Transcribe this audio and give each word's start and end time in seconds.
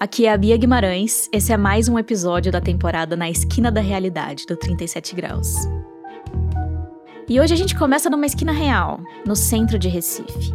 Aqui 0.00 0.26
é 0.26 0.32
a 0.32 0.36
Bia 0.36 0.56
Guimarães, 0.56 1.28
esse 1.32 1.52
é 1.52 1.56
mais 1.56 1.88
um 1.88 1.98
episódio 1.98 2.52
da 2.52 2.60
temporada 2.60 3.16
Na 3.16 3.28
Esquina 3.28 3.68
da 3.68 3.80
Realidade, 3.80 4.46
do 4.46 4.56
37 4.56 5.12
Graus. 5.16 5.56
E 7.28 7.40
hoje 7.40 7.52
a 7.52 7.56
gente 7.56 7.76
começa 7.76 8.08
numa 8.08 8.24
esquina 8.24 8.52
real, 8.52 9.00
no 9.26 9.34
centro 9.34 9.76
de 9.76 9.88
Recife. 9.88 10.54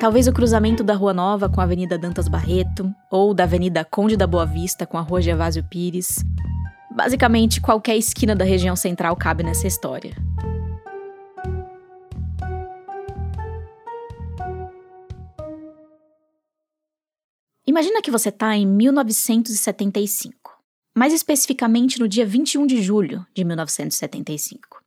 Talvez 0.00 0.26
o 0.26 0.32
cruzamento 0.32 0.82
da 0.82 0.94
Rua 0.94 1.12
Nova 1.12 1.46
com 1.46 1.60
a 1.60 1.64
Avenida 1.64 1.98
Dantas 1.98 2.26
Barreto, 2.26 2.90
ou 3.10 3.34
da 3.34 3.44
Avenida 3.44 3.84
Conde 3.84 4.16
da 4.16 4.26
Boa 4.26 4.46
Vista 4.46 4.86
com 4.86 4.96
a 4.96 5.02
Rua 5.02 5.20
Gervásio 5.20 5.62
Pires. 5.62 6.24
Basicamente, 6.90 7.60
qualquer 7.60 7.98
esquina 7.98 8.34
da 8.34 8.46
região 8.46 8.74
central 8.74 9.14
cabe 9.14 9.42
nessa 9.42 9.66
história. 9.66 10.16
Imagina 17.70 18.02
que 18.02 18.10
você 18.10 18.30
está 18.30 18.56
em 18.56 18.66
1975, 18.66 20.58
mais 20.92 21.12
especificamente 21.12 22.00
no 22.00 22.08
dia 22.08 22.26
21 22.26 22.66
de 22.66 22.82
julho 22.82 23.24
de 23.32 23.44
1975. 23.44 24.82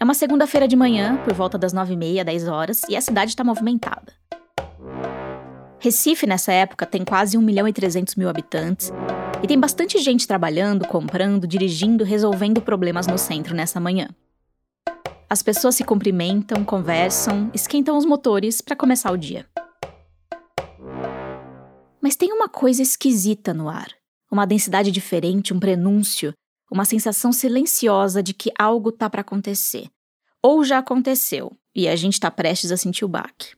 É 0.00 0.02
uma 0.02 0.12
segunda-feira 0.14 0.66
de 0.66 0.74
manhã, 0.74 1.16
por 1.22 1.32
volta 1.32 1.56
das 1.56 1.72
9h30, 1.72 2.24
10 2.24 2.48
horas, 2.48 2.80
e 2.88 2.96
a 2.96 3.00
cidade 3.00 3.30
está 3.30 3.44
movimentada. 3.44 4.12
Recife, 5.78 6.26
nessa 6.26 6.52
época, 6.52 6.84
tem 6.84 7.04
quase 7.04 7.38
1 7.38 7.40
milhão 7.40 7.68
e 7.68 7.72
300 7.72 8.16
mil 8.16 8.28
habitantes, 8.28 8.90
e 9.40 9.46
tem 9.46 9.56
bastante 9.56 9.96
gente 9.98 10.26
trabalhando, 10.26 10.88
comprando, 10.88 11.46
dirigindo, 11.46 12.02
resolvendo 12.02 12.60
problemas 12.60 13.06
no 13.06 13.16
centro 13.16 13.54
nessa 13.54 13.78
manhã. 13.78 14.08
As 15.30 15.40
pessoas 15.40 15.76
se 15.76 15.84
cumprimentam, 15.84 16.64
conversam, 16.64 17.48
esquentam 17.54 17.96
os 17.96 18.04
motores 18.04 18.60
para 18.60 18.74
começar 18.74 19.12
o 19.12 19.16
dia. 19.16 19.46
Mas 22.00 22.16
tem 22.16 22.32
uma 22.32 22.48
coisa 22.48 22.82
esquisita 22.82 23.52
no 23.52 23.68
ar. 23.68 23.88
Uma 24.30 24.46
densidade 24.46 24.90
diferente, 24.90 25.52
um 25.52 25.60
prenúncio, 25.60 26.32
uma 26.70 26.84
sensação 26.84 27.32
silenciosa 27.32 28.22
de 28.22 28.32
que 28.32 28.50
algo 28.58 28.90
tá 28.90 29.10
para 29.10 29.20
acontecer. 29.20 29.88
Ou 30.42 30.64
já 30.64 30.78
aconteceu, 30.78 31.52
e 31.74 31.88
a 31.88 31.96
gente 31.96 32.18
tá 32.18 32.30
prestes 32.30 32.72
a 32.72 32.76
sentir 32.76 33.04
o 33.04 33.08
baque. 33.08 33.54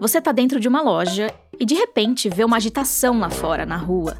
Você 0.00 0.20
tá 0.20 0.32
dentro 0.32 0.60
de 0.60 0.68
uma 0.68 0.82
loja 0.82 1.32
e 1.58 1.64
de 1.64 1.74
repente 1.74 2.28
vê 2.28 2.44
uma 2.44 2.58
agitação 2.58 3.18
lá 3.18 3.30
fora, 3.30 3.64
na 3.64 3.76
rua. 3.76 4.18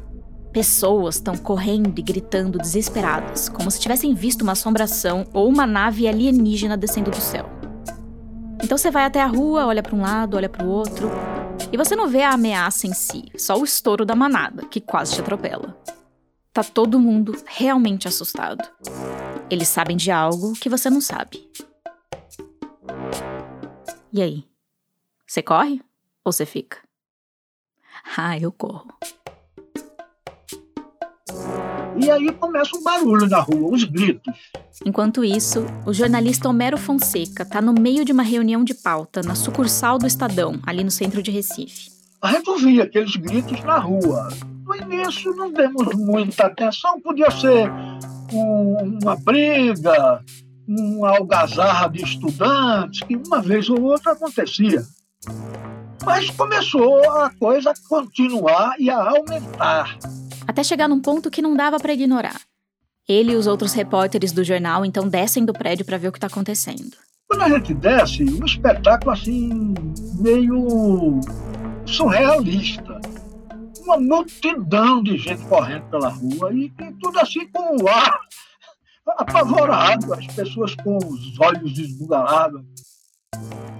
Pessoas 0.51 1.15
estão 1.15 1.37
correndo 1.37 1.99
e 1.99 2.01
gritando 2.01 2.57
desesperadas, 2.57 3.49
como 3.49 3.69
se 3.69 3.79
tivessem 3.79 4.15
visto 4.15 4.41
uma 4.41 4.53
assombração 4.53 5.27
ou 5.33 5.47
uma 5.47 5.67
nave 5.67 6.07
alienígena 6.07 6.77
descendo 6.77 7.11
do 7.11 7.21
céu. 7.21 7.47
Então 8.63 8.77
você 8.77 8.89
vai 8.89 9.05
até 9.05 9.21
a 9.21 9.27
rua, 9.27 9.65
olha 9.65 9.83
para 9.83 9.95
um 9.95 10.01
lado, 10.01 10.37
olha 10.37 10.49
para 10.49 10.65
o 10.65 10.69
outro, 10.69 11.09
e 11.71 11.77
você 11.77 11.95
não 11.95 12.07
vê 12.07 12.23
a 12.23 12.33
ameaça 12.33 12.87
em 12.87 12.93
si, 12.93 13.25
só 13.37 13.57
o 13.57 13.63
estouro 13.63 14.05
da 14.05 14.15
manada, 14.15 14.65
que 14.65 14.81
quase 14.81 15.13
te 15.13 15.21
atropela. 15.21 15.77
Tá 16.53 16.63
todo 16.63 16.99
mundo 16.99 17.35
realmente 17.45 18.07
assustado. 18.07 18.63
Eles 19.49 19.67
sabem 19.67 19.97
de 19.97 20.09
algo 20.09 20.53
que 20.53 20.69
você 20.69 20.89
não 20.89 21.01
sabe. 21.01 21.49
E 24.11 24.21
aí? 24.21 24.47
Você 25.27 25.41
corre 25.41 25.81
ou 26.23 26.31
você 26.31 26.45
fica? 26.45 26.77
Ah, 28.17 28.37
eu 28.39 28.51
corro. 28.51 28.87
E 31.97 32.11
aí 32.11 32.31
começa 32.33 32.75
um 32.75 32.83
barulho 32.83 33.27
na 33.27 33.39
rua, 33.39 33.73
os 33.73 33.83
gritos. 33.83 34.33
Enquanto 34.85 35.23
isso, 35.23 35.65
o 35.85 35.93
jornalista 35.93 36.49
Homero 36.49 36.77
Fonseca 36.77 37.43
está 37.43 37.61
no 37.61 37.73
meio 37.73 38.03
de 38.03 38.11
uma 38.11 38.23
reunião 38.23 38.63
de 38.63 38.73
pauta 38.73 39.21
na 39.21 39.33
sucursal 39.33 39.97
do 39.97 40.05
Estadão, 40.05 40.59
ali 40.65 40.83
no 40.83 40.91
centro 40.91 41.23
de 41.23 41.31
Recife. 41.31 41.89
A 42.21 42.31
gente 42.31 42.49
ouvia 42.49 42.83
aqueles 42.83 43.15
gritos 43.15 43.63
na 43.63 43.77
rua. 43.77 44.29
No 44.65 44.75
início 44.75 45.33
não 45.35 45.51
demos 45.51 45.95
muita 45.95 46.47
atenção, 46.47 46.99
podia 46.99 47.31
ser 47.31 47.71
um, 48.33 48.99
uma 49.01 49.15
briga, 49.15 50.21
uma 50.67 51.17
algazarra 51.17 51.87
de 51.87 52.03
estudantes, 52.03 53.01
que 53.07 53.15
uma 53.15 53.41
vez 53.41 53.69
ou 53.69 53.81
outra 53.81 54.11
acontecia. 54.11 54.83
Mas 56.03 56.29
começou 56.31 57.09
a 57.09 57.29
coisa 57.39 57.71
a 57.71 57.73
continuar 57.87 58.75
e 58.79 58.89
a 58.89 58.97
aumentar 58.97 59.97
até 60.47 60.63
chegar 60.63 60.87
num 60.87 61.01
ponto 61.01 61.31
que 61.31 61.41
não 61.41 61.55
dava 61.55 61.79
para 61.79 61.93
ignorar. 61.93 62.41
Ele 63.07 63.33
e 63.33 63.35
os 63.35 63.45
outros 63.45 63.73
repórteres 63.73 64.31
do 64.31 64.43
jornal 64.43 64.83
então 64.83 65.07
descem 65.07 65.45
do 65.45 65.53
prédio 65.53 65.85
para 65.85 65.97
ver 65.97 66.07
o 66.07 66.11
que 66.11 66.17
está 66.17 66.27
acontecendo. 66.27 66.97
Quando 67.27 67.43
a 67.43 67.49
gente 67.49 67.73
desce, 67.73 68.23
um 68.23 68.45
espetáculo 68.45 69.11
assim, 69.11 69.73
meio 70.19 71.19
surrealista. 71.85 72.99
Uma 73.83 73.99
multidão 73.99 75.03
de 75.03 75.17
gente 75.17 75.43
correndo 75.45 75.85
pela 75.89 76.09
rua 76.09 76.51
e, 76.53 76.65
e 76.65 76.91
tudo 76.99 77.19
assim 77.19 77.47
com 77.49 77.83
o 77.83 77.87
ar 77.87 78.19
apavorado, 79.17 80.13
as 80.13 80.25
pessoas 80.27 80.75
com 80.75 80.97
os 80.97 81.39
olhos 81.39 81.77
esbugalados. 81.77 82.63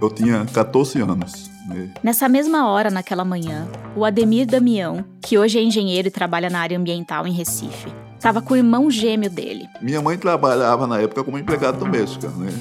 Eu 0.01 0.09
tinha 0.09 0.45
14 0.45 1.01
anos. 1.01 1.49
Né? 1.67 1.89
Nessa 2.03 2.29
mesma 2.29 2.67
hora, 2.69 2.91
naquela 2.91 3.25
manhã, 3.25 3.67
o 3.95 4.05
Ademir 4.05 4.45
Damião, 4.45 5.03
que 5.21 5.37
hoje 5.37 5.57
é 5.57 5.63
engenheiro 5.63 6.07
e 6.07 6.11
trabalha 6.11 6.49
na 6.49 6.59
área 6.59 6.77
ambiental 6.77 7.25
em 7.25 7.31
Recife, 7.31 7.91
estava 8.15 8.41
com 8.41 8.53
o 8.53 8.57
irmão 8.57 8.89
gêmeo 8.89 9.29
dele. 9.29 9.67
Minha 9.81 10.01
mãe 10.01 10.17
trabalhava 10.17 10.85
na 10.85 10.99
época 10.99 11.23
como 11.23 11.37
empregada 11.37 11.77
doméstica, 11.77 12.27
né? 12.29 12.51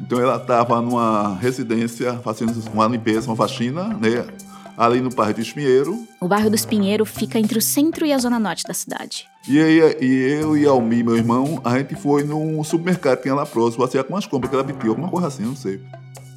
Então 0.00 0.18
ela 0.18 0.36
estava 0.36 0.80
numa 0.80 1.36
residência 1.36 2.14
fazendo 2.24 2.52
uma 2.72 2.86
limpeza, 2.86 3.28
uma 3.28 3.36
faxina, 3.36 3.84
né? 3.88 4.26
Ali 4.76 5.00
no 5.00 5.10
bairro 5.10 5.34
do 5.34 5.40
Espinheiro. 5.40 6.06
O 6.20 6.26
bairro 6.26 6.48
do 6.48 6.56
Espinheiro 6.56 7.04
fica 7.04 7.38
entre 7.38 7.58
o 7.58 7.62
centro 7.62 8.06
e 8.06 8.12
a 8.12 8.18
zona 8.18 8.38
norte 8.38 8.64
da 8.64 8.72
cidade. 8.72 9.26
E, 9.46 9.60
aí, 9.60 9.96
e 10.00 10.40
eu 10.40 10.56
e 10.56 10.66
Almi, 10.66 11.02
meu 11.02 11.16
irmão, 11.16 11.60
a 11.64 11.76
gente 11.78 11.94
foi 11.94 12.24
num 12.24 12.62
supermercado 12.64 13.18
que 13.18 13.24
tinha 13.24 13.34
lá 13.34 13.44
próximo, 13.44 13.84
assim, 13.84 14.02
com 14.02 14.14
umas 14.14 14.26
compras 14.26 14.50
que 14.50 14.56
ela 14.56 14.64
pediu, 14.64 14.90
alguma 14.90 15.08
coisa 15.08 15.28
assim, 15.28 15.44
não 15.44 15.56
sei. 15.56 15.80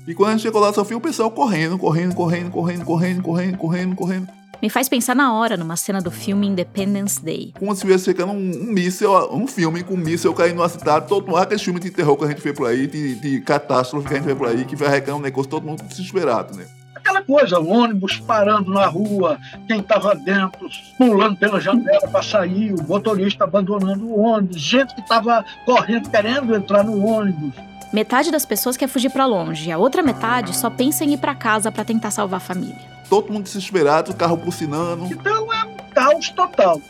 E 0.05 0.13
quando 0.13 0.29
a 0.29 0.31
gente 0.33 0.41
chegou 0.41 0.59
lá, 0.59 0.73
só 0.73 0.83
viu 0.83 0.97
o 0.97 1.01
pessoal 1.01 1.31
correndo, 1.31 1.77
correndo, 1.77 2.13
correndo, 2.13 2.51
correndo, 2.51 2.83
correndo, 2.85 3.23
correndo, 3.23 3.57
correndo, 3.57 3.95
correndo. 3.95 4.27
Me 4.61 4.69
faz 4.69 4.87
pensar 4.87 5.13
na 5.13 5.33
hora 5.33 5.57
numa 5.57 5.75
cena 5.75 6.01
do 6.01 6.09
filme 6.09 6.47
Independence 6.47 7.21
Day. 7.21 7.53
Como 7.59 7.71
se 7.71 7.79
estivesse 7.79 8.05
chegando 8.05 8.31
um, 8.31 8.35
um 8.35 8.71
míssel, 8.71 9.29
um 9.33 9.45
filme 9.45 9.83
com 9.83 9.93
um 9.93 9.97
míssel 9.97 10.33
caindo 10.33 10.61
na 10.61 10.69
cidade, 10.69 11.07
todo 11.07 11.35
aquele 11.35 11.59
filme 11.59 11.81
de 11.81 11.91
terror 11.91 12.15
que 12.15 12.23
a 12.23 12.27
gente 12.27 12.41
fez 12.41 12.55
por 12.55 12.67
aí, 12.67 12.87
de, 12.87 13.15
de 13.15 13.41
catástrofe 13.41 14.07
que 14.07 14.13
a 14.13 14.17
gente 14.17 14.25
fez 14.25 14.37
por 14.37 14.47
aí, 14.47 14.63
que 14.63 14.75
vai 14.75 14.87
arrecadar 14.87 15.17
um 15.17 15.21
negócio, 15.21 15.49
todo 15.49 15.65
mundo 15.65 15.83
desesperado, 15.83 16.55
né? 16.55 16.65
Aquela 16.95 17.21
coisa, 17.21 17.59
o 17.59 17.67
ônibus 17.67 18.17
parando 18.19 18.71
na 18.71 18.85
rua, 18.85 19.37
quem 19.67 19.81
estava 19.81 20.15
dentro 20.15 20.69
pulando 20.97 21.35
pela 21.35 21.59
janela 21.59 22.07
para 22.07 22.23
sair, 22.23 22.73
o 22.73 22.81
motorista 22.83 23.43
abandonando 23.43 24.05
o 24.05 24.21
ônibus, 24.21 24.61
gente 24.61 24.95
que 24.95 25.01
estava 25.01 25.43
correndo, 25.65 26.09
querendo 26.09 26.55
entrar 26.55 26.85
no 26.85 27.05
ônibus. 27.05 27.53
Metade 27.93 28.31
das 28.31 28.43
pessoas 28.43 28.75
quer 28.75 28.87
fugir 28.87 29.11
para 29.11 29.27
longe, 29.27 29.71
a 29.71 29.77
outra 29.77 30.01
metade 30.01 30.57
só 30.57 30.67
pensa 30.67 31.05
em 31.05 31.13
ir 31.13 31.17
para 31.17 31.35
casa 31.35 31.71
para 31.71 31.85
tentar 31.85 32.09
salvar 32.09 32.37
a 32.37 32.43
família. 32.43 32.81
Todo 33.07 33.31
mundo 33.31 33.43
desesperado, 33.43 34.11
o 34.11 34.15
carro 34.15 34.35
bucinando. 34.35 35.05
Então 35.05 35.53
é 35.53 35.63
um 35.63 35.75
caos 35.93 36.29
total. 36.29 36.81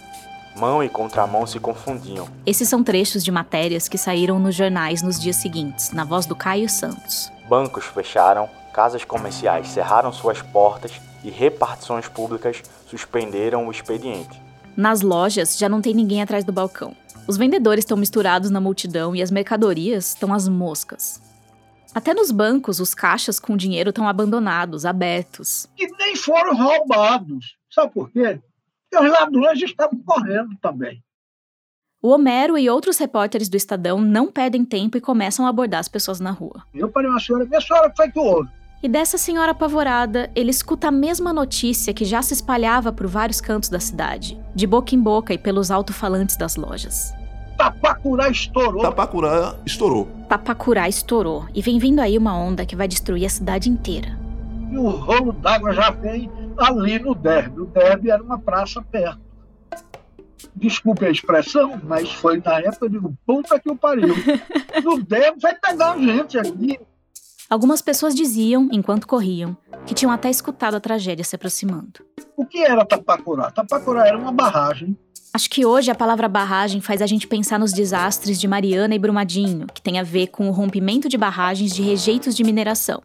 Mão 0.55 0.81
e 0.81 0.87
contramão 0.87 1.45
se 1.45 1.59
confundiam. 1.59 2.25
Esses 2.45 2.69
são 2.69 2.81
trechos 2.81 3.21
de 3.21 3.33
matérias 3.33 3.89
que 3.89 3.97
saíram 3.97 4.39
nos 4.39 4.55
jornais 4.55 5.01
nos 5.01 5.19
dias 5.19 5.35
seguintes, 5.35 5.91
na 5.91 6.05
voz 6.05 6.25
do 6.25 6.37
Caio 6.37 6.69
Santos. 6.69 7.29
Bancos 7.49 7.83
fecharam, 7.83 8.49
casas 8.71 9.03
comerciais 9.03 9.67
cerraram 9.67 10.13
suas 10.13 10.41
portas 10.41 10.93
e 11.21 11.29
repartições 11.29 12.07
públicas 12.07 12.63
suspenderam 12.89 13.67
o 13.67 13.71
expediente. 13.71 14.41
Nas 14.77 15.01
lojas 15.01 15.57
já 15.57 15.67
não 15.67 15.81
tem 15.81 15.93
ninguém 15.93 16.21
atrás 16.21 16.45
do 16.45 16.53
balcão. 16.53 16.95
Os 17.25 17.37
vendedores 17.37 17.83
estão 17.83 17.95
misturados 17.95 18.49
na 18.49 18.59
multidão 18.59 19.15
e 19.15 19.21
as 19.21 19.31
mercadorias 19.31 20.09
estão 20.09 20.33
às 20.33 20.47
moscas. 20.47 21.21
Até 21.95 22.13
nos 22.13 22.31
bancos, 22.31 22.79
os 22.79 22.93
caixas 22.93 23.39
com 23.39 23.55
dinheiro 23.55 23.91
estão 23.91 24.07
abandonados, 24.07 24.85
abertos. 24.85 25.67
E 25.77 25.87
nem 25.97 26.15
foram 26.15 26.55
roubados. 26.55 27.55
Sabe 27.71 27.93
por 27.93 28.11
quê? 28.11 28.41
Porque 28.89 29.05
os 29.05 29.11
ladrões 29.11 29.61
estavam 29.61 29.99
correndo 30.03 30.57
também. 30.61 31.01
O 32.01 32.09
Homero 32.09 32.57
e 32.57 32.69
outros 32.69 32.97
repórteres 32.97 33.47
do 33.47 33.55
Estadão 33.55 34.01
não 34.01 34.29
perdem 34.29 34.65
tempo 34.65 34.97
e 34.97 35.01
começam 35.01 35.45
a 35.45 35.49
abordar 35.49 35.79
as 35.79 35.87
pessoas 35.87 36.19
na 36.19 36.31
rua. 36.31 36.63
Eu 36.73 36.89
parei 36.89 37.09
uma 37.09 37.19
senhora, 37.19 37.45
minha 37.45 37.61
senhora, 37.61 37.87
o 37.87 37.91
que 37.91 37.95
foi 37.95 38.11
que 38.11 38.19
houve? 38.19 38.49
E 38.83 38.89
dessa 38.89 39.17
senhora 39.17 39.53
apavorada, 39.53 40.29
ele 40.35 40.51
escuta 40.51 40.89
a 40.89 40.91
mesma 40.91 41.31
notícia 41.31 41.93
que 41.93 42.03
já 42.03 42.21
se 42.21 42.33
espalhava 42.33 42.91
por 42.91 43.07
vários 43.07 43.39
cantos 43.39 43.69
da 43.69 43.79
cidade, 43.79 44.37
de 44.53 44.67
boca 44.67 44.93
em 44.93 44.99
boca 44.99 45.33
e 45.33 45.37
pelos 45.37 45.71
alto-falantes 45.71 46.35
das 46.35 46.57
lojas. 46.57 47.13
Tapacurá 47.57 48.29
estourou. 48.29 48.81
Tapacurá 48.81 49.55
estourou. 49.65 50.09
Tapacurá 50.27 50.89
estourou. 50.89 51.45
E 51.55 51.61
vem 51.61 51.79
vindo 51.79 52.01
aí 52.01 52.17
uma 52.17 52.37
onda 52.37 52.65
que 52.65 52.75
vai 52.75 52.85
destruir 52.85 53.25
a 53.25 53.29
cidade 53.29 53.69
inteira. 53.69 54.19
E 54.69 54.77
o 54.77 54.89
rolo 54.89 55.31
d'água 55.31 55.71
já 55.71 55.89
vem 55.89 56.29
ali 56.57 56.99
no 56.99 57.15
derby. 57.15 57.61
O 57.61 57.65
derby 57.65 58.11
era 58.11 58.21
uma 58.21 58.37
praça 58.37 58.81
perto. 58.81 59.21
Desculpe 60.53 61.05
a 61.05 61.09
expressão, 61.09 61.79
mas 61.85 62.11
foi 62.11 62.41
na 62.43 62.59
época, 62.59 62.87
eu 62.87 62.89
digo, 62.89 63.17
puta 63.25 63.57
que 63.57 63.71
o 63.71 63.77
pariu. 63.77 64.13
No 64.83 65.01
derby 65.01 65.39
vai 65.39 65.55
pegar 65.55 65.97
gente 65.97 66.37
aqui. 66.37 66.77
Algumas 67.53 67.83
pessoas 67.83 68.15
diziam, 68.15 68.67
enquanto 68.71 69.05
corriam, 69.05 69.55
que 69.85 69.93
tinham 69.93 70.11
até 70.11 70.27
escutado 70.27 70.73
a 70.73 70.79
tragédia 70.79 71.23
se 71.23 71.35
aproximando. 71.35 72.03
O 72.35 72.47
que 72.47 72.57
era 72.57 72.83
Tapacurá? 72.83 73.51
Tapacurá 73.51 74.07
era 74.07 74.17
uma 74.17 74.31
barragem. 74.31 74.97
Acho 75.31 75.47
que 75.51 75.63
hoje 75.63 75.91
a 75.91 75.95
palavra 75.95 76.27
barragem 76.27 76.81
faz 76.81 76.99
a 76.99 77.05
gente 77.05 77.27
pensar 77.27 77.59
nos 77.59 77.71
desastres 77.71 78.41
de 78.41 78.47
Mariana 78.47 78.95
e 78.95 78.97
Brumadinho, 78.97 79.67
que 79.71 79.83
tem 79.83 79.99
a 79.99 80.03
ver 80.03 80.29
com 80.29 80.49
o 80.49 80.51
rompimento 80.51 81.07
de 81.07 81.15
barragens 81.15 81.75
de 81.75 81.83
rejeitos 81.83 82.35
de 82.35 82.43
mineração. 82.43 83.03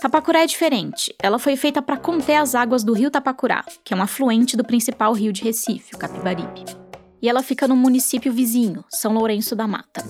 Tapacurá 0.00 0.42
é 0.42 0.46
diferente. 0.46 1.14
Ela 1.22 1.38
foi 1.38 1.54
feita 1.54 1.82
para 1.82 1.98
conter 1.98 2.36
as 2.36 2.54
águas 2.54 2.82
do 2.82 2.94
rio 2.94 3.10
Tapacurá, 3.10 3.62
que 3.84 3.92
é 3.92 3.96
um 3.96 4.02
afluente 4.02 4.56
do 4.56 4.64
principal 4.64 5.12
rio 5.12 5.34
de 5.34 5.44
Recife, 5.44 5.94
o 5.94 5.98
Capibaribe. 5.98 6.64
E 7.20 7.28
ela 7.28 7.42
fica 7.42 7.68
no 7.68 7.76
município 7.76 8.32
vizinho, 8.32 8.82
São 8.88 9.12
Lourenço 9.12 9.54
da 9.54 9.66
Mata. 9.66 10.02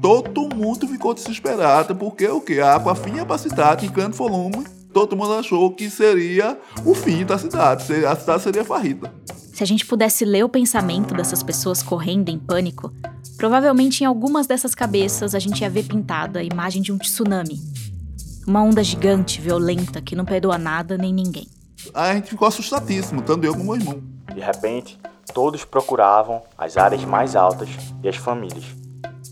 Todo 0.00 0.48
mundo 0.54 0.88
ficou 0.88 1.12
desesperado 1.12 1.94
porque 1.94 2.26
o 2.26 2.40
que? 2.40 2.58
A 2.58 2.74
água 2.74 2.94
vinha 2.94 3.24
para 3.26 3.36
a 3.36 3.38
cidade 3.38 3.86
em 3.86 3.90
grande 3.90 4.16
volume. 4.16 4.64
Todo 4.94 5.14
mundo 5.14 5.34
achou 5.34 5.70
que 5.72 5.90
seria 5.90 6.58
o 6.84 6.94
fim 6.94 7.24
da 7.24 7.38
cidade, 7.38 8.04
a 8.04 8.16
cidade 8.16 8.42
seria 8.42 8.64
farrida. 8.64 9.12
Se 9.52 9.62
a 9.62 9.66
gente 9.66 9.84
pudesse 9.84 10.24
ler 10.24 10.42
o 10.42 10.48
pensamento 10.48 11.14
dessas 11.14 11.42
pessoas 11.42 11.82
correndo 11.82 12.30
em 12.30 12.38
pânico, 12.38 12.90
provavelmente 13.36 14.02
em 14.02 14.06
algumas 14.06 14.46
dessas 14.46 14.74
cabeças 14.74 15.34
a 15.34 15.38
gente 15.38 15.60
ia 15.60 15.68
ver 15.68 15.84
pintada 15.84 16.40
a 16.40 16.42
imagem 16.42 16.80
de 16.80 16.92
um 16.92 16.98
tsunami. 16.98 17.60
Uma 18.46 18.62
onda 18.62 18.82
gigante, 18.82 19.40
violenta, 19.40 20.00
que 20.00 20.16
não 20.16 20.24
perdoa 20.24 20.56
nada 20.56 20.96
nem 20.96 21.12
ninguém. 21.12 21.46
A 21.92 22.14
gente 22.14 22.30
ficou 22.30 22.48
assustadíssimo, 22.48 23.20
tanto 23.20 23.44
eu 23.44 23.52
como 23.52 23.64
meu 23.64 23.76
irmão. 23.76 24.02
De 24.34 24.40
repente, 24.40 24.98
todos 25.34 25.64
procuravam 25.64 26.42
as 26.56 26.76
áreas 26.76 27.04
mais 27.04 27.36
altas 27.36 27.68
e 28.02 28.08
as 28.08 28.16
famílias. 28.16 28.79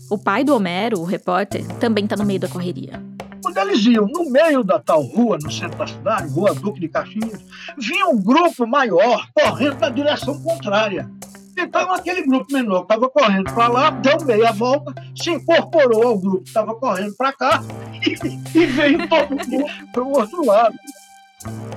O 0.09 0.17
pai 0.17 0.43
do 0.43 0.55
Homero, 0.55 0.99
o 0.99 1.05
repórter, 1.05 1.63
também 1.79 2.03
está 2.03 2.15
no 2.15 2.25
meio 2.25 2.39
da 2.39 2.47
correria. 2.47 2.99
Quando 3.43 3.57
eles 3.57 3.85
iam 3.85 4.07
no 4.07 4.29
meio 4.31 4.63
da 4.63 4.79
tal 4.79 5.03
rua, 5.03 5.37
no 5.39 5.51
centro 5.51 5.77
da 5.77 5.85
cidade, 5.85 6.33
Rua 6.33 6.55
Duque 6.55 6.79
de 6.79 6.89
Caxias, 6.89 7.45
vinha 7.77 8.07
um 8.07 8.19
grupo 8.19 8.65
maior 8.65 9.27
correndo 9.33 9.79
na 9.79 9.89
direção 9.89 10.41
contrária. 10.41 11.07
Então, 11.55 11.93
aquele 11.93 12.23
grupo 12.23 12.51
menor 12.51 12.79
que 12.79 12.93
estava 12.93 13.09
correndo 13.09 13.53
para 13.53 13.67
lá, 13.67 13.89
deu 13.91 14.25
meia 14.25 14.51
volta, 14.51 14.93
se 15.15 15.29
incorporou 15.29 16.07
ao 16.07 16.17
grupo 16.17 16.41
que 16.41 16.47
estava 16.47 16.73
correndo 16.73 17.15
para 17.15 17.33
cá 17.33 17.63
e, 18.01 18.57
e 18.57 18.65
veio 18.65 19.07
todo 19.07 19.29
mundo 19.29 19.65
para 19.91 20.03
o 20.03 20.11
outro 20.11 20.43
lado. 20.43 20.75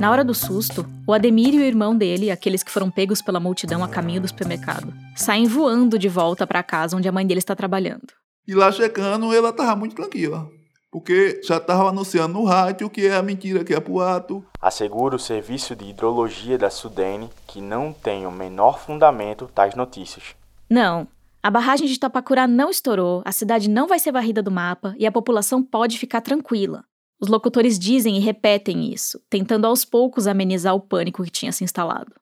Na 0.01 0.11
hora 0.11 0.25
do 0.25 0.35
susto, 0.35 0.87
o 1.07 1.13
Ademir 1.13 1.55
e 1.55 1.59
o 1.59 1.65
irmão 1.65 1.97
dele, 1.97 2.31
aqueles 2.31 2.63
que 2.63 2.71
foram 2.71 2.91
pegos 2.91 3.21
pela 3.21 3.39
multidão 3.39 3.85
a 3.85 3.89
caminho 3.89 4.23
do 4.23 4.29
supermercado, 4.29 4.93
saem 5.15 5.47
voando 5.47 5.99
de 5.99 6.09
volta 6.09 6.47
para 6.47 6.63
casa 6.63 6.97
onde 6.97 7.09
a 7.09 7.13
mãe 7.13 7.27
deles 7.27 7.43
está 7.43 7.55
trabalhando. 7.55 8.22
E 8.47 8.55
lá 8.55 8.73
chegando, 8.73 9.33
ela 9.33 9.53
tava 9.53 9.77
muito 9.77 9.95
tranquila. 9.95 10.49
Porque 10.91 11.41
já 11.43 11.57
estava 11.57 11.89
anunciando 11.89 12.35
no 12.35 12.45
rádio 12.45 12.91
que 12.91 13.07
é 13.07 13.15
a 13.15 13.23
mentira, 13.23 13.65
que 13.65 13.73
é 13.73 13.81
boato. 13.81 14.45
Assegura 14.61 15.17
o 15.17 15.19
serviço 15.19 15.75
de 15.75 15.87
hidrologia 15.87 16.59
da 16.59 16.69
Sudene 16.69 17.31
que 17.47 17.61
não 17.61 17.93
tem 17.93 18.27
o 18.27 18.31
menor 18.31 18.79
fundamento 18.79 19.51
tais 19.55 19.75
notícias. 19.75 20.35
Não, 20.69 21.09
a 21.43 21.51
barragem 21.51 21.89
de 21.89 21.99
Tapacurá 21.99 22.47
não 22.47 22.71
estourou, 22.71 23.23
a 23.25 23.33
cidade 23.33 23.71
não 23.71 23.89
vai 23.89 23.99
ser 23.99 24.13
varrida 24.13 24.43
do 24.43 24.51
mapa 24.51 24.95
e 24.99 25.07
a 25.07 25.13
população 25.13 25.63
pode 25.63 25.99
ficar 25.99 26.21
tranquila. 26.21 26.85
Os 27.21 27.29
locutores 27.29 27.79
dizem 27.79 28.17
e 28.17 28.21
repetem 28.21 28.93
isso, 28.93 29.21
tentando 29.31 29.67
aos 29.67 29.85
poucos 29.85 30.27
amenizar 30.27 30.75
o 30.75 30.81
pânico 30.81 31.25
que 31.25 31.31
tinha 31.31 31.53
se 31.53 31.65
instalado. 31.65 32.13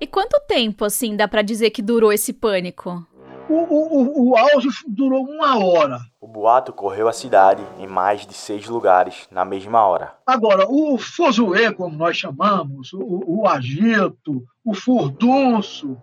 E 0.00 0.06
quanto 0.06 0.40
tempo, 0.46 0.84
assim, 0.84 1.16
dá 1.16 1.26
para 1.26 1.42
dizer 1.42 1.70
que 1.70 1.82
durou 1.82 2.12
esse 2.12 2.32
pânico? 2.32 3.06
O, 3.48 3.54
o, 3.54 4.30
o 4.30 4.36
auge 4.36 4.68
durou 4.88 5.24
uma 5.24 5.58
hora. 5.64 6.00
O 6.20 6.26
boato 6.26 6.72
correu 6.72 7.06
a 7.06 7.12
cidade 7.12 7.62
em 7.78 7.86
mais 7.86 8.26
de 8.26 8.34
seis 8.34 8.66
lugares 8.66 9.28
na 9.30 9.44
mesma 9.44 9.86
hora. 9.86 10.14
Agora, 10.26 10.66
o 10.68 10.98
fozuê, 10.98 11.72
como 11.72 11.96
nós 11.96 12.16
chamamos, 12.16 12.92
o, 12.92 13.22
o 13.24 13.46
agito, 13.46 14.42
o 14.64 14.74
furdunço, 14.74 15.96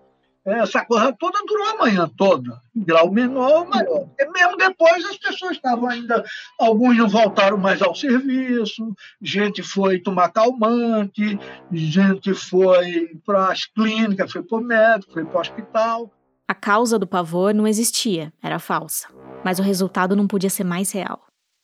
essa 0.46 0.86
coisa 0.86 1.14
toda 1.14 1.40
durou 1.46 1.68
a 1.68 1.78
manhã 1.78 2.10
toda, 2.18 2.62
em 2.76 2.84
grau 2.84 3.10
menor 3.12 3.60
ou 3.60 3.66
maior. 3.66 4.08
E 4.20 4.26
mesmo 4.30 4.58
depois 4.58 5.06
as 5.06 5.18
pessoas 5.18 5.54
estavam 5.54 5.90
ainda, 5.90 6.24
alguns 6.60 6.98
não 6.98 7.08
voltaram 7.08 7.58
mais 7.58 7.82
ao 7.82 7.96
serviço, 7.96 8.94
gente 9.22 9.64
foi 9.64 10.00
tomar 10.00 10.30
calmante, 10.30 11.40
gente 11.72 12.34
foi 12.34 13.20
para 13.26 13.52
as 13.52 13.66
clínicas, 13.66 14.32
foi 14.32 14.44
para 14.44 14.58
o 14.58 14.62
médico, 14.62 15.14
foi 15.14 15.24
para 15.24 15.38
o 15.38 15.42
hospital. 15.42 16.12
A 16.48 16.54
causa 16.54 17.00
do 17.00 17.08
pavor 17.08 17.54
não 17.54 17.66
existia, 17.66 18.34
era 18.42 18.60
falsa. 18.60 19.08
Mas 19.44 19.60
o 19.60 19.64
resultado 19.64 20.16
não 20.16 20.28
podia 20.28 20.50
ser 20.50 20.66
mais 20.66 20.92
real. 20.92 21.22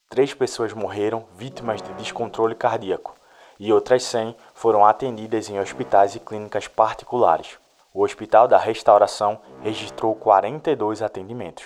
Três 0.09 0.33
pessoas 0.33 0.73
morreram 0.73 1.27
vítimas 1.37 1.81
de 1.81 1.93
descontrole 1.93 2.55
cardíaco 2.55 3.13
e 3.59 3.73
outras 3.73 4.03
100 4.03 4.35
foram 4.53 4.85
atendidas 4.85 5.49
em 5.49 5.59
hospitais 5.59 6.15
e 6.15 6.19
clínicas 6.19 6.67
particulares. 6.67 7.57
O 7.93 8.03
Hospital 8.03 8.47
da 8.47 8.57
Restauração 8.57 9.41
registrou 9.61 10.15
42 10.15 11.01
atendimentos. 11.01 11.65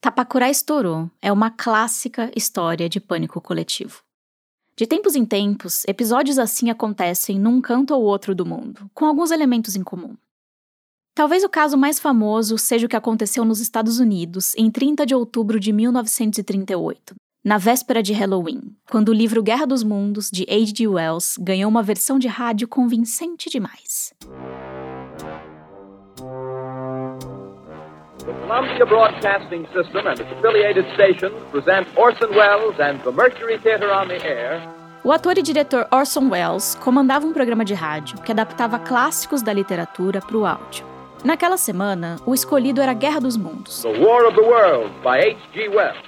Tapacurá 0.00 0.50
estourou 0.50 1.10
é 1.20 1.32
uma 1.32 1.50
clássica 1.50 2.30
história 2.36 2.88
de 2.88 3.00
pânico 3.00 3.40
coletivo. 3.40 4.02
De 4.78 4.86
tempos 4.86 5.16
em 5.16 5.24
tempos, 5.24 5.82
episódios 5.88 6.38
assim 6.38 6.70
acontecem 6.70 7.36
num 7.36 7.60
canto 7.60 7.92
ou 7.92 8.04
outro 8.04 8.32
do 8.32 8.46
mundo, 8.46 8.88
com 8.94 9.06
alguns 9.06 9.32
elementos 9.32 9.74
em 9.74 9.82
comum. 9.82 10.16
Talvez 11.16 11.42
o 11.42 11.48
caso 11.48 11.76
mais 11.76 11.98
famoso 11.98 12.56
seja 12.56 12.86
o 12.86 12.88
que 12.88 12.94
aconteceu 12.94 13.44
nos 13.44 13.58
Estados 13.58 13.98
Unidos 13.98 14.54
em 14.56 14.70
30 14.70 15.04
de 15.04 15.16
outubro 15.16 15.58
de 15.58 15.72
1938, 15.72 17.16
na 17.44 17.58
véspera 17.58 18.00
de 18.00 18.12
Halloween, 18.12 18.76
quando 18.88 19.08
o 19.08 19.12
livro 19.12 19.42
Guerra 19.42 19.66
dos 19.66 19.82
Mundos, 19.82 20.30
de 20.30 20.44
H.G. 20.44 20.86
Wells, 20.86 21.34
ganhou 21.40 21.68
uma 21.68 21.82
versão 21.82 22.16
de 22.16 22.28
rádio 22.28 22.68
convincente 22.68 23.50
demais. 23.50 24.14
The 28.28 28.34
Columbia 28.46 28.84
Broadcasting 28.84 29.66
System 29.72 30.06
and 30.06 30.20
its 30.20 30.30
affiliated 30.30 30.84
stations 30.92 31.32
present 31.50 31.88
Orson 31.96 32.28
Welles 32.36 32.78
and 32.78 33.02
the 33.02 33.10
Mercury 33.10 33.58
Theater 33.58 33.90
on 33.90 34.08
the 34.08 34.22
Air. 34.22 34.60
O 35.02 35.10
ator 35.10 35.38
e 35.38 35.42
diretor 35.42 35.88
Orson 35.90 36.28
Welles 36.28 36.74
comandava 36.74 37.26
um 37.26 37.32
programa 37.32 37.64
de 37.64 37.72
rádio 37.72 38.20
que 38.20 38.30
adaptava 38.30 38.78
clássicos 38.78 39.40
da 39.40 39.50
literatura 39.50 40.20
para 40.20 40.36
o 40.36 40.44
áudio. 40.44 40.84
Naquela 41.24 41.56
semana, 41.56 42.16
o 42.26 42.34
escolhido 42.34 42.82
era 42.82 42.92
Guerra 42.92 43.18
dos 43.18 43.34
Mundos. 43.34 43.80
The 43.80 43.98
War 43.98 44.26
of 44.26 44.34
the 44.34 44.42
Worlds 44.42 44.92
by 45.02 45.30
H.G. 45.30 45.68
Wells. 45.70 45.98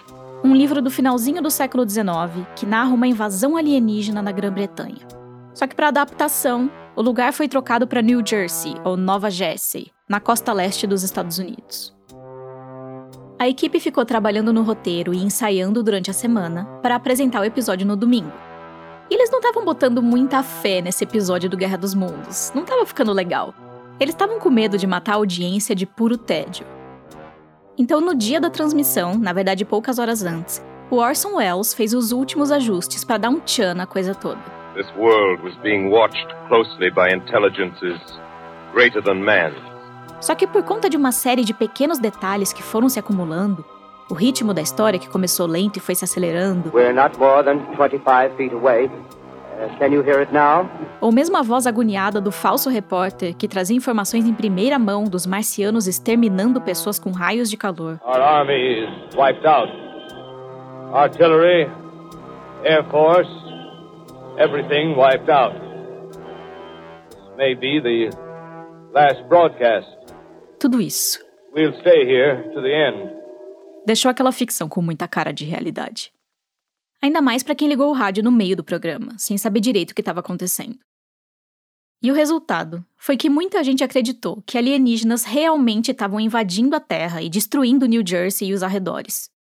Um 0.44 0.54
livro 0.54 0.82
do 0.82 0.90
finalzinho 0.90 1.40
do 1.40 1.50
século 1.50 1.88
XIX 1.88 2.46
que 2.54 2.66
narra 2.66 2.92
uma 2.92 3.06
invasão 3.06 3.56
alienígena 3.56 4.20
na 4.20 4.30
Grã-Bretanha. 4.30 5.08
Só 5.54 5.66
que 5.66 5.74
para 5.74 5.88
adaptação, 5.88 6.70
o 6.94 7.00
lugar 7.00 7.32
foi 7.32 7.48
trocado 7.48 7.86
para 7.86 8.02
New 8.02 8.20
Jersey, 8.22 8.74
ou 8.84 8.94
Nova 8.94 9.30
Jersey, 9.30 9.90
na 10.06 10.20
costa 10.20 10.52
leste 10.52 10.86
dos 10.86 11.02
Estados 11.02 11.38
Unidos. 11.38 11.98
A 13.40 13.48
equipe 13.48 13.80
ficou 13.80 14.04
trabalhando 14.04 14.52
no 14.52 14.60
roteiro 14.60 15.14
e 15.14 15.16
ensaiando 15.16 15.82
durante 15.82 16.10
a 16.10 16.12
semana 16.12 16.66
para 16.82 16.94
apresentar 16.94 17.40
o 17.40 17.44
episódio 17.44 17.86
no 17.86 17.96
domingo. 17.96 18.30
E 19.10 19.14
eles 19.14 19.30
não 19.30 19.38
estavam 19.38 19.64
botando 19.64 20.02
muita 20.02 20.42
fé 20.42 20.82
nesse 20.82 21.04
episódio 21.04 21.48
do 21.48 21.56
Guerra 21.56 21.78
dos 21.78 21.94
Mundos, 21.94 22.52
não 22.54 22.64
estava 22.64 22.84
ficando 22.84 23.14
legal. 23.14 23.54
Eles 23.98 24.14
estavam 24.14 24.38
com 24.38 24.50
medo 24.50 24.76
de 24.76 24.86
matar 24.86 25.12
a 25.12 25.14
audiência 25.14 25.74
de 25.74 25.86
puro 25.86 26.18
tédio. 26.18 26.66
Então, 27.78 27.98
no 27.98 28.14
dia 28.14 28.42
da 28.42 28.50
transmissão, 28.50 29.16
na 29.16 29.32
verdade 29.32 29.64
poucas 29.64 29.98
horas 29.98 30.22
antes, 30.22 30.62
o 30.90 30.96
Orson 30.96 31.36
Welles 31.36 31.72
fez 31.72 31.94
os 31.94 32.12
últimos 32.12 32.52
ajustes 32.52 33.06
para 33.06 33.16
dar 33.16 33.30
um 33.30 33.40
tchan 33.40 33.72
na 33.72 33.86
coisa 33.86 34.14
toda. 34.14 34.42
This 34.74 34.92
world 34.98 35.42
was 35.42 35.56
being 35.62 35.88
watched 35.88 36.28
closely 36.48 36.90
by 36.90 37.10
intelligences 37.10 37.98
greater 38.74 39.02
than 39.02 39.24
man. 39.24 39.69
Só 40.20 40.34
que 40.34 40.46
por 40.46 40.62
conta 40.62 40.90
de 40.90 40.96
uma 40.96 41.12
série 41.12 41.44
de 41.44 41.54
pequenos 41.54 41.98
detalhes 41.98 42.52
que 42.52 42.62
foram 42.62 42.88
se 42.88 42.98
acumulando, 42.98 43.64
o 44.10 44.14
ritmo 44.14 44.52
da 44.52 44.60
história 44.60 44.98
que 44.98 45.08
começou 45.08 45.46
lento 45.46 45.78
e 45.78 45.80
foi 45.80 45.94
se 45.94 46.04
acelerando. 46.04 46.70
Ou 51.00 51.12
mesmo 51.12 51.36
a 51.36 51.42
voz 51.42 51.66
agoniada 51.66 52.20
do 52.20 52.32
falso 52.32 52.68
repórter 52.68 53.34
que 53.34 53.46
trazia 53.46 53.76
informações 53.76 54.26
em 54.26 54.34
primeira 54.34 54.78
mão 54.78 55.04
dos 55.04 55.26
marcianos 55.26 55.86
exterminando 55.86 56.60
pessoas 56.60 56.98
com 56.98 57.10
raios 57.10 57.48
de 57.48 57.56
calor. 57.56 58.00
Our 58.04 58.20
army 58.20 58.84
is 58.84 59.14
wiped 59.14 59.46
out. 59.46 59.70
Artillery, 60.92 61.70
Air 62.64 62.84
Force, 62.90 63.30
everything 64.38 64.96
wiped 64.96 65.30
out. 65.30 65.54
This 67.10 67.36
may 67.36 67.54
be 67.54 67.80
the 67.80 68.10
last 68.92 69.22
broadcast 69.28 69.99
tudo 70.60 70.80
isso. 70.80 71.18
Deixou 73.86 74.10
aquela 74.10 74.30
ficção 74.30 74.68
com 74.68 74.82
muita 74.82 75.08
cara 75.08 75.32
de 75.32 75.44
realidade. 75.44 76.12
Ainda 77.02 77.22
mais 77.22 77.42
para 77.42 77.54
quem 77.54 77.66
ligou 77.66 77.88
o 77.88 77.94
rádio 77.94 78.22
no 78.22 78.30
meio 78.30 78.54
do 78.54 78.62
programa, 78.62 79.18
sem 79.18 79.38
saber 79.38 79.60
direito 79.60 79.92
o 79.92 79.94
que 79.94 80.02
estava 80.02 80.20
acontecendo. 80.20 80.78
E 82.02 82.10
o 82.10 82.14
resultado 82.14 82.84
foi 82.96 83.16
que 83.16 83.30
muita 83.30 83.64
gente 83.64 83.82
acreditou 83.82 84.42
que 84.46 84.58
alienígenas 84.58 85.24
realmente 85.24 85.90
estavam 85.90 86.20
invadindo 86.20 86.76
a 86.76 86.80
Terra 86.80 87.22
e 87.22 87.30
destruindo 87.30 87.86
New 87.86 88.02
Jersey 88.06 88.48
e 88.48 88.54
os 88.54 88.62
arredores. 88.62 89.30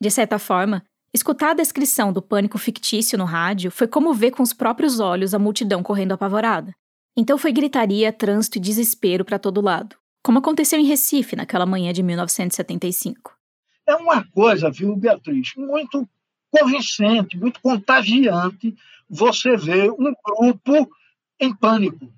De 0.00 0.10
certa 0.10 0.38
forma, 0.38 0.82
escutar 1.14 1.50
a 1.50 1.54
descrição 1.54 2.12
do 2.12 2.20
pânico 2.20 2.58
fictício 2.58 3.16
no 3.16 3.24
rádio 3.24 3.70
foi 3.70 3.86
como 3.86 4.12
ver 4.12 4.32
com 4.32 4.42
os 4.42 4.52
próprios 4.52 4.98
olhos 4.98 5.32
a 5.32 5.38
multidão 5.38 5.82
correndo 5.82 6.12
apavorada. 6.12 6.72
Então 7.16 7.38
foi 7.38 7.52
gritaria, 7.52 8.12
trânsito 8.12 8.58
e 8.58 8.60
desespero 8.60 9.24
para 9.24 9.38
todo 9.38 9.60
lado, 9.60 9.96
como 10.26 10.40
aconteceu 10.40 10.80
em 10.80 10.84
Recife 10.84 11.36
naquela 11.36 11.64
manhã 11.64 11.92
de 11.92 12.02
1975. 12.02 13.38
É 13.86 13.94
uma 13.94 14.26
coisa, 14.32 14.68
viu, 14.68 14.96
Beatriz, 14.96 15.52
muito 15.56 16.04
convincente, 16.50 17.38
muito 17.38 17.60
contagiante 17.60 18.74
você 19.08 19.56
ver 19.56 19.88
um 19.92 20.12
grupo 20.24 20.90
em 21.38 21.54
pânico. 21.54 22.12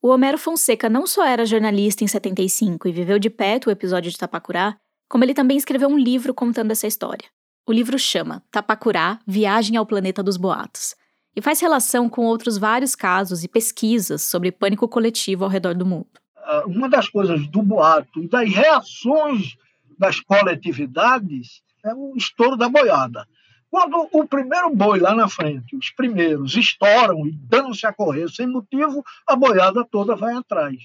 O 0.00 0.08
Homero 0.08 0.38
Fonseca 0.38 0.88
não 0.88 1.06
só 1.06 1.22
era 1.26 1.44
jornalista 1.44 2.02
em 2.02 2.06
75 2.06 2.88
e 2.88 2.92
viveu 2.92 3.18
de 3.18 3.28
perto 3.28 3.66
o 3.66 3.70
episódio 3.70 4.10
de 4.10 4.16
Tapacurá, 4.16 4.78
como 5.06 5.22
ele 5.22 5.34
também 5.34 5.58
escreveu 5.58 5.90
um 5.90 5.98
livro 5.98 6.32
contando 6.32 6.70
essa 6.70 6.86
história. 6.86 7.28
O 7.68 7.74
livro 7.74 7.98
chama 7.98 8.42
Tapacurá 8.50 9.18
Viagem 9.26 9.76
ao 9.76 9.84
Planeta 9.84 10.22
dos 10.22 10.38
Boatos 10.38 10.94
e 11.36 11.42
faz 11.42 11.60
relação 11.60 12.08
com 12.08 12.24
outros 12.24 12.56
vários 12.56 12.94
casos 12.94 13.44
e 13.44 13.48
pesquisas 13.48 14.22
sobre 14.22 14.50
pânico 14.50 14.88
coletivo 14.88 15.44
ao 15.44 15.50
redor 15.50 15.74
do 15.74 15.84
mundo. 15.84 16.19
Uma 16.66 16.88
das 16.88 17.08
coisas 17.08 17.46
do 17.48 17.62
boato 17.62 18.22
e 18.22 18.28
das 18.28 18.48
reações 18.48 19.56
das 19.98 20.20
coletividades 20.20 21.62
é 21.84 21.94
o 21.94 22.14
estouro 22.16 22.56
da 22.56 22.68
boiada. 22.68 23.26
Quando 23.70 24.08
o 24.12 24.26
primeiro 24.26 24.74
boi 24.74 24.98
lá 24.98 25.14
na 25.14 25.28
frente, 25.28 25.76
os 25.76 25.90
primeiros, 25.90 26.56
estouram 26.56 27.26
e 27.26 27.32
dão-se 27.32 27.86
a 27.86 27.92
correr 27.92 28.28
sem 28.28 28.46
motivo, 28.46 29.04
a 29.26 29.36
boiada 29.36 29.84
toda 29.84 30.16
vai 30.16 30.34
atrás. 30.34 30.76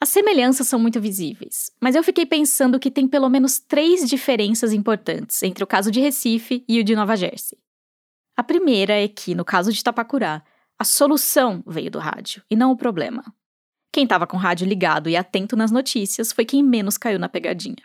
As 0.00 0.08
semelhanças 0.08 0.66
são 0.66 0.78
muito 0.78 1.00
visíveis, 1.00 1.70
mas 1.80 1.94
eu 1.94 2.02
fiquei 2.02 2.24
pensando 2.24 2.80
que 2.80 2.90
tem 2.90 3.06
pelo 3.06 3.28
menos 3.28 3.58
três 3.58 4.08
diferenças 4.08 4.72
importantes 4.72 5.42
entre 5.42 5.62
o 5.62 5.66
caso 5.66 5.90
de 5.90 6.00
Recife 6.00 6.64
e 6.68 6.80
o 6.80 6.84
de 6.84 6.94
Nova 6.94 7.16
Jersey. 7.16 7.58
A 8.36 8.42
primeira 8.42 8.94
é 8.94 9.06
que, 9.06 9.34
no 9.34 9.44
caso 9.44 9.72
de 9.72 9.82
Tapacurá, 9.82 10.42
a 10.78 10.84
solução 10.84 11.62
veio 11.66 11.90
do 11.90 11.98
rádio 11.98 12.42
e 12.50 12.56
não 12.56 12.72
o 12.72 12.76
problema. 12.76 13.24
Quem 13.94 14.02
estava 14.02 14.26
com 14.26 14.36
o 14.36 14.40
rádio 14.40 14.66
ligado 14.66 15.08
e 15.08 15.16
atento 15.16 15.54
nas 15.54 15.70
notícias 15.70 16.32
foi 16.32 16.44
quem 16.44 16.64
menos 16.64 16.98
caiu 16.98 17.16
na 17.16 17.28
pegadinha. 17.28 17.76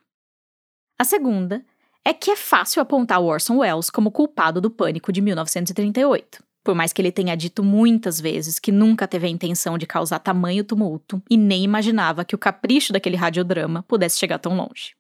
A 0.97 1.03
segunda 1.03 1.63
é 2.03 2.11
que 2.11 2.31
é 2.31 2.35
fácil 2.35 2.81
apontar 2.81 3.21
Orson 3.21 3.57
Welles 3.57 3.91
como 3.91 4.09
culpado 4.09 4.59
do 4.59 4.71
pânico 4.71 5.11
de 5.11 5.21
1938. 5.21 6.43
Por 6.63 6.73
mais 6.73 6.91
que 6.91 6.99
ele 6.99 7.11
tenha 7.11 7.37
dito 7.37 7.63
muitas 7.63 8.19
vezes 8.19 8.57
que 8.57 8.71
nunca 8.71 9.07
teve 9.07 9.27
a 9.27 9.29
intenção 9.29 9.77
de 9.77 9.85
causar 9.85 10.17
tamanho 10.17 10.63
tumulto 10.63 11.21
e 11.29 11.37
nem 11.37 11.63
imaginava 11.63 12.25
que 12.25 12.33
o 12.33 12.39
capricho 12.39 12.91
daquele 12.91 13.15
radiodrama 13.15 13.83
pudesse 13.83 14.17
chegar 14.17 14.39
tão 14.39 14.57
longe. 14.57 14.95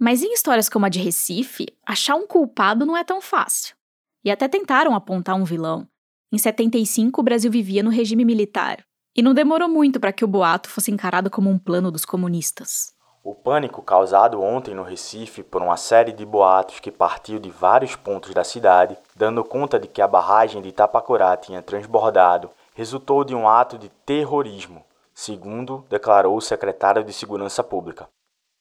Mas 0.00 0.22
em 0.22 0.32
histórias 0.32 0.70
como 0.70 0.86
a 0.86 0.88
de 0.88 1.00
Recife, 1.00 1.66
achar 1.86 2.14
um 2.14 2.26
culpado 2.26 2.86
não 2.86 2.96
é 2.96 3.04
tão 3.04 3.20
fácil. 3.20 3.76
E 4.24 4.30
até 4.30 4.48
tentaram 4.48 4.94
apontar 4.94 5.36
um 5.36 5.44
vilão. 5.44 5.86
Em 6.32 6.38
75, 6.38 7.20
o 7.20 7.24
Brasil 7.24 7.50
vivia 7.50 7.82
no 7.82 7.90
regime 7.90 8.24
militar, 8.24 8.82
e 9.14 9.22
não 9.22 9.32
demorou 9.32 9.68
muito 9.68 10.00
para 10.00 10.12
que 10.12 10.24
o 10.24 10.28
boato 10.28 10.68
fosse 10.68 10.90
encarado 10.90 11.30
como 11.30 11.48
um 11.48 11.58
plano 11.58 11.90
dos 11.90 12.04
comunistas. 12.04 12.92
O 13.22 13.34
pânico 13.34 13.80
causado 13.80 14.42
ontem 14.42 14.74
no 14.74 14.82
Recife 14.82 15.42
por 15.42 15.62
uma 15.62 15.78
série 15.78 16.12
de 16.12 16.26
boatos 16.26 16.78
que 16.80 16.90
partiu 16.90 17.38
de 17.38 17.48
vários 17.48 17.96
pontos 17.96 18.34
da 18.34 18.44
cidade, 18.44 18.98
dando 19.16 19.42
conta 19.42 19.78
de 19.78 19.88
que 19.88 20.02
a 20.02 20.08
barragem 20.08 20.60
de 20.60 20.68
Itapacurá 20.68 21.34
tinha 21.36 21.62
transbordado, 21.62 22.50
resultou 22.74 23.24
de 23.24 23.34
um 23.34 23.48
ato 23.48 23.78
de 23.78 23.88
terrorismo, 24.04 24.84
segundo 25.14 25.86
declarou 25.88 26.36
o 26.36 26.42
secretário 26.42 27.02
de 27.02 27.14
Segurança 27.14 27.64
Pública. 27.64 28.08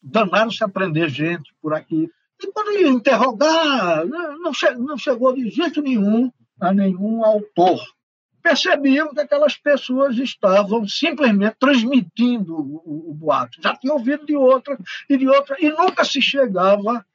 Danaram-se 0.02 0.64
a 0.64 0.70
prender 0.70 1.10
gente 1.10 1.54
por 1.62 1.74
aqui. 1.74 2.10
E 2.42 2.52
quando 2.54 2.72
ia 2.72 2.88
interrogar, 2.88 4.06
não 4.06 4.98
chegou 4.98 5.34
de 5.34 5.50
jeito 5.50 5.82
nenhum 5.82 6.32
a 6.60 6.72
nenhum 6.74 7.26
autor 7.26 7.82
percebiam 8.44 9.14
que 9.14 9.22
aquelas 9.22 9.56
pessoas 9.56 10.18
estavam 10.18 10.86
simplesmente 10.86 11.56
transmitindo 11.58 12.54
o, 12.54 13.12
o, 13.12 13.14
boato. 13.14 13.62
Já 13.62 13.74
tinham 13.76 13.96
ouvido 13.96 14.26
de 14.26 14.36
outra 14.36 14.78
e 15.10 15.18
de 15.18 15.28
outra, 15.28 15.56
e 15.60 15.70
nunca 15.70 16.04
se 16.04 16.22
chegava, 16.22 17.06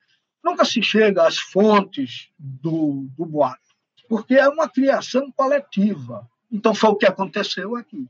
nunca 0.42 0.64
se 0.64 0.82
chega 0.82 1.28
às 1.28 1.36
fontes 1.36 2.30
do, 2.38 3.06
do 3.16 3.26
boato, 3.26 3.60
porque 4.08 4.34
é 4.34 4.48
uma 4.48 4.66
criação 4.68 5.30
coletiva. 5.32 6.26
Então 6.50 6.74
foi 6.74 6.88
o 6.90 6.96
que 6.96 7.06
aconteceu 7.06 7.76
aqui. 7.76 8.08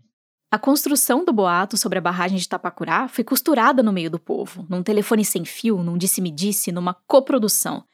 A 0.50 0.58
construção 0.58 1.24
do 1.24 1.32
boato 1.32 1.76
sobre 1.76 1.98
a 1.98 2.00
barragem 2.00 2.38
de 2.38 2.48
Tapacurá 2.48 3.08
foi 3.08 3.22
costurada 3.22 3.82
no 3.82 3.92
meio 3.92 4.10
do 4.10 4.18
povo, 4.18 4.64
num 4.70 4.82
telefone 4.82 5.24
sem 5.24 5.44
fio, 5.44 5.82
num 5.82 5.98
disse-me-disse, 5.98 6.72
numa 6.72 6.94
coprodução. 6.94 7.84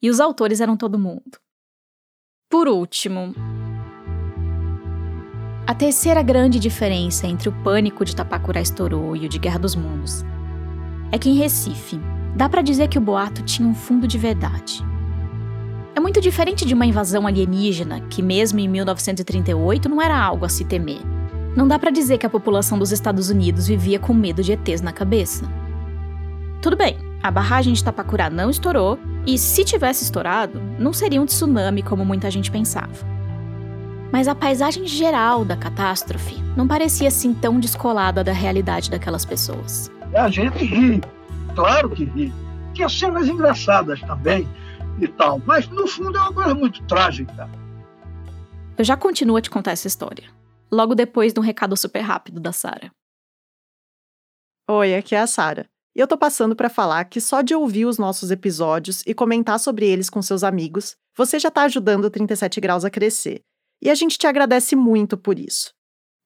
E 0.00 0.10
os 0.10 0.20
autores 0.20 0.60
eram 0.60 0.76
todo 0.76 0.98
mundo. 0.98 1.40
Por 2.48 2.68
último, 2.68 3.34
a 5.66 5.74
terceira 5.74 6.22
grande 6.22 6.58
diferença 6.58 7.26
entre 7.26 7.48
o 7.48 7.52
pânico 7.52 8.04
de 8.04 8.14
Tapacurá 8.14 8.60
estourou 8.60 9.16
e 9.16 9.24
o 9.24 9.28
de 9.28 9.38
Guerra 9.38 9.58
dos 9.58 9.74
Mundos 9.74 10.22
é 11.10 11.18
que 11.18 11.30
em 11.30 11.36
Recife, 11.36 11.98
dá 12.34 12.48
para 12.48 12.60
dizer 12.60 12.88
que 12.88 12.98
o 12.98 13.00
boato 13.00 13.42
tinha 13.42 13.66
um 13.66 13.74
fundo 13.74 14.06
de 14.06 14.18
verdade. 14.18 14.84
É 15.94 16.00
muito 16.00 16.20
diferente 16.20 16.66
de 16.66 16.74
uma 16.74 16.84
invasão 16.84 17.26
alienígena, 17.26 18.00
que 18.10 18.20
mesmo 18.20 18.58
em 18.58 18.66
1938 18.66 19.88
não 19.88 20.02
era 20.02 20.18
algo 20.18 20.44
a 20.44 20.48
se 20.48 20.64
temer. 20.64 21.00
Não 21.56 21.68
dá 21.68 21.78
para 21.78 21.92
dizer 21.92 22.18
que 22.18 22.26
a 22.26 22.30
população 22.30 22.78
dos 22.78 22.90
Estados 22.90 23.30
Unidos 23.30 23.68
vivia 23.68 24.00
com 24.00 24.12
medo 24.12 24.42
de 24.42 24.52
ETs 24.52 24.82
na 24.82 24.92
cabeça. 24.92 25.48
Tudo 26.60 26.76
bem, 26.76 26.98
a 27.22 27.30
barragem 27.30 27.72
de 27.72 27.84
Tapacurá 27.84 28.28
não 28.28 28.50
estourou, 28.50 28.98
e 29.24 29.38
se 29.38 29.64
tivesse 29.64 30.02
estourado, 30.02 30.60
não 30.78 30.92
seria 30.92 31.22
um 31.22 31.26
tsunami 31.26 31.82
como 31.82 32.04
muita 32.04 32.28
gente 32.28 32.50
pensava 32.50 33.13
mas 34.14 34.28
a 34.28 34.34
paisagem 34.34 34.86
geral 34.86 35.44
da 35.44 35.56
catástrofe 35.56 36.36
não 36.56 36.68
parecia 36.68 37.08
assim 37.08 37.34
tão 37.34 37.58
descolada 37.58 38.22
da 38.22 38.30
realidade 38.30 38.88
daquelas 38.88 39.24
pessoas. 39.24 39.90
A 40.14 40.30
gente 40.30 40.64
ri, 40.64 41.00
claro 41.52 41.90
que 41.90 42.04
ri. 42.04 42.32
Tinha 42.74 42.88
cenas 42.88 43.26
engraçadas 43.26 44.00
também 44.02 44.48
e 45.00 45.08
tal, 45.08 45.42
mas 45.44 45.66
no 45.66 45.88
fundo 45.88 46.16
é 46.16 46.20
uma 46.20 46.32
coisa 46.32 46.54
muito 46.54 46.80
trágica. 46.84 47.50
Eu 48.78 48.84
já 48.84 48.96
continuo 48.96 49.36
a 49.36 49.40
te 49.40 49.50
contar 49.50 49.72
essa 49.72 49.88
história, 49.88 50.30
logo 50.70 50.94
depois 50.94 51.32
de 51.32 51.40
um 51.40 51.42
recado 51.42 51.76
super 51.76 52.02
rápido 52.02 52.38
da 52.38 52.52
Sara. 52.52 52.92
Oi, 54.70 54.94
aqui 54.94 55.16
é 55.16 55.22
a 55.22 55.26
Sara. 55.26 55.66
E 55.92 55.98
eu 55.98 56.06
tô 56.06 56.16
passando 56.16 56.54
para 56.54 56.70
falar 56.70 57.04
que 57.06 57.20
só 57.20 57.42
de 57.42 57.52
ouvir 57.52 57.84
os 57.84 57.98
nossos 57.98 58.30
episódios 58.30 59.02
e 59.08 59.12
comentar 59.12 59.58
sobre 59.58 59.86
eles 59.86 60.08
com 60.08 60.22
seus 60.22 60.44
amigos, 60.44 60.94
você 61.18 61.36
já 61.36 61.50
tá 61.50 61.62
ajudando 61.62 62.04
o 62.04 62.10
37 62.10 62.60
graus 62.60 62.84
a 62.84 62.90
crescer 62.90 63.42
e 63.80 63.90
a 63.90 63.94
gente 63.94 64.18
te 64.18 64.26
agradece 64.26 64.74
muito 64.74 65.16
por 65.16 65.38
isso. 65.38 65.74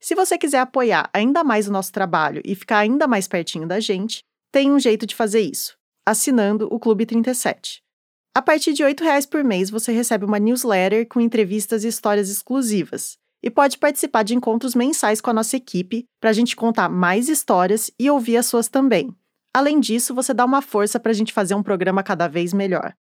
Se 0.01 0.15
você 0.15 0.39
quiser 0.39 0.61
apoiar 0.61 1.11
ainda 1.13 1.43
mais 1.43 1.69
o 1.69 1.73
nosso 1.73 1.93
trabalho 1.93 2.41
e 2.45 2.55
ficar 2.55 2.79
ainda 2.79 3.09
mais 3.09 3.27
pertinho 3.27 3.67
da 3.67 3.81
gente, 3.81 4.23
tem 4.53 4.71
um 4.71 4.79
jeito 4.79 5.07
de 5.07 5.15
fazer 5.15 5.41
isso: 5.41 5.77
assinando 6.07 6.69
o 6.71 6.79
Clube 6.79 7.05
37. 7.05 7.83
A 8.35 8.41
partir 8.41 8.73
de 8.73 8.85
R$ 8.85 8.95
reais 9.01 9.27
por 9.27 9.43
mês, 9.43 9.71
você 9.71 9.91
recebe 9.91 10.25
uma 10.25 10.39
newsletter 10.39 11.09
com 11.09 11.21
entrevistas 11.21 11.83
e 11.83 11.89
histórias 11.89 12.31
exclusivas. 12.31 13.19
E 13.43 13.51
pode 13.51 13.79
participar 13.79 14.23
de 14.23 14.35
encontros 14.35 14.75
mensais 14.75 15.21
com 15.21 15.31
a 15.31 15.33
nossa 15.33 15.57
equipe 15.57 16.05
para 16.21 16.31
a 16.31 16.33
gente 16.33 16.55
contar 16.55 16.89
mais 16.89 17.29
histórias 17.29 17.91
e 17.99 18.11
ouvir 18.11 18.37
as 18.37 18.47
suas 18.47 18.69
também. 18.69 19.15
Além 19.55 19.81
disso, 19.81 20.15
você 20.15 20.35
dá 20.35 20.45
uma 20.45 20.63
força 20.63 21.01
para 21.01 21.11
a 21.11 21.15
gente 21.15 21.33
fazer 21.33 21.55
um 21.55 21.63
programa 21.63 22.03
cada 22.03 22.29
vez 22.29 22.53
melhor. 22.53 22.95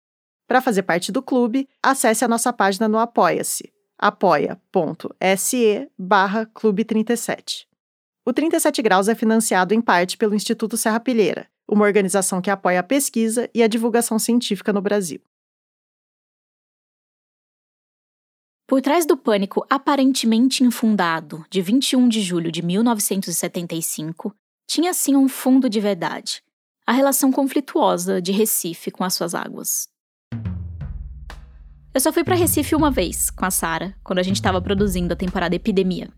Para 0.46 0.60
fazer 0.60 0.82
parte 0.82 1.10
do 1.10 1.22
clube, 1.22 1.68
acesse 1.82 2.24
a 2.24 2.28
nossa 2.28 2.52
página 2.52 2.88
no 2.88 2.98
Apoia-se 2.98 3.74
apoia.se 3.98 5.90
barra 5.98 6.46
Clube 6.46 6.84
37. 6.84 7.68
O 8.26 8.32
37 8.32 8.80
Graus 8.82 9.08
é 9.08 9.14
financiado 9.14 9.74
em 9.74 9.80
parte 9.80 10.16
pelo 10.16 10.34
Instituto 10.34 10.76
Serra 10.76 10.98
Pilheira, 10.98 11.46
uma 11.68 11.84
organização 11.84 12.40
que 12.40 12.50
apoia 12.50 12.80
a 12.80 12.82
pesquisa 12.82 13.50
e 13.54 13.62
a 13.62 13.68
divulgação 13.68 14.18
científica 14.18 14.72
no 14.72 14.80
Brasil. 14.80 15.20
Por 18.66 18.80
trás 18.80 19.04
do 19.04 19.16
pânico 19.16 19.64
aparentemente 19.68 20.64
infundado 20.64 21.44
de 21.50 21.60
21 21.60 22.08
de 22.08 22.22
julho 22.22 22.50
de 22.50 22.62
1975, 22.62 24.34
tinha 24.66 24.94
sim 24.94 25.14
um 25.14 25.28
fundo 25.28 25.68
de 25.68 25.80
verdade: 25.80 26.42
a 26.86 26.92
relação 26.92 27.30
conflituosa 27.30 28.22
de 28.22 28.32
Recife 28.32 28.90
com 28.90 29.04
as 29.04 29.14
suas 29.14 29.34
águas. 29.34 29.86
Eu 31.94 32.00
só 32.00 32.12
fui 32.12 32.24
para 32.24 32.34
Recife 32.34 32.74
uma 32.74 32.90
vez, 32.90 33.30
com 33.30 33.44
a 33.44 33.52
Sara, 33.52 33.94
quando 34.02 34.18
a 34.18 34.22
gente 34.24 34.34
estava 34.34 34.60
produzindo 34.60 35.12
a 35.12 35.16
temporada 35.16 35.54
Epidemia. 35.54 36.08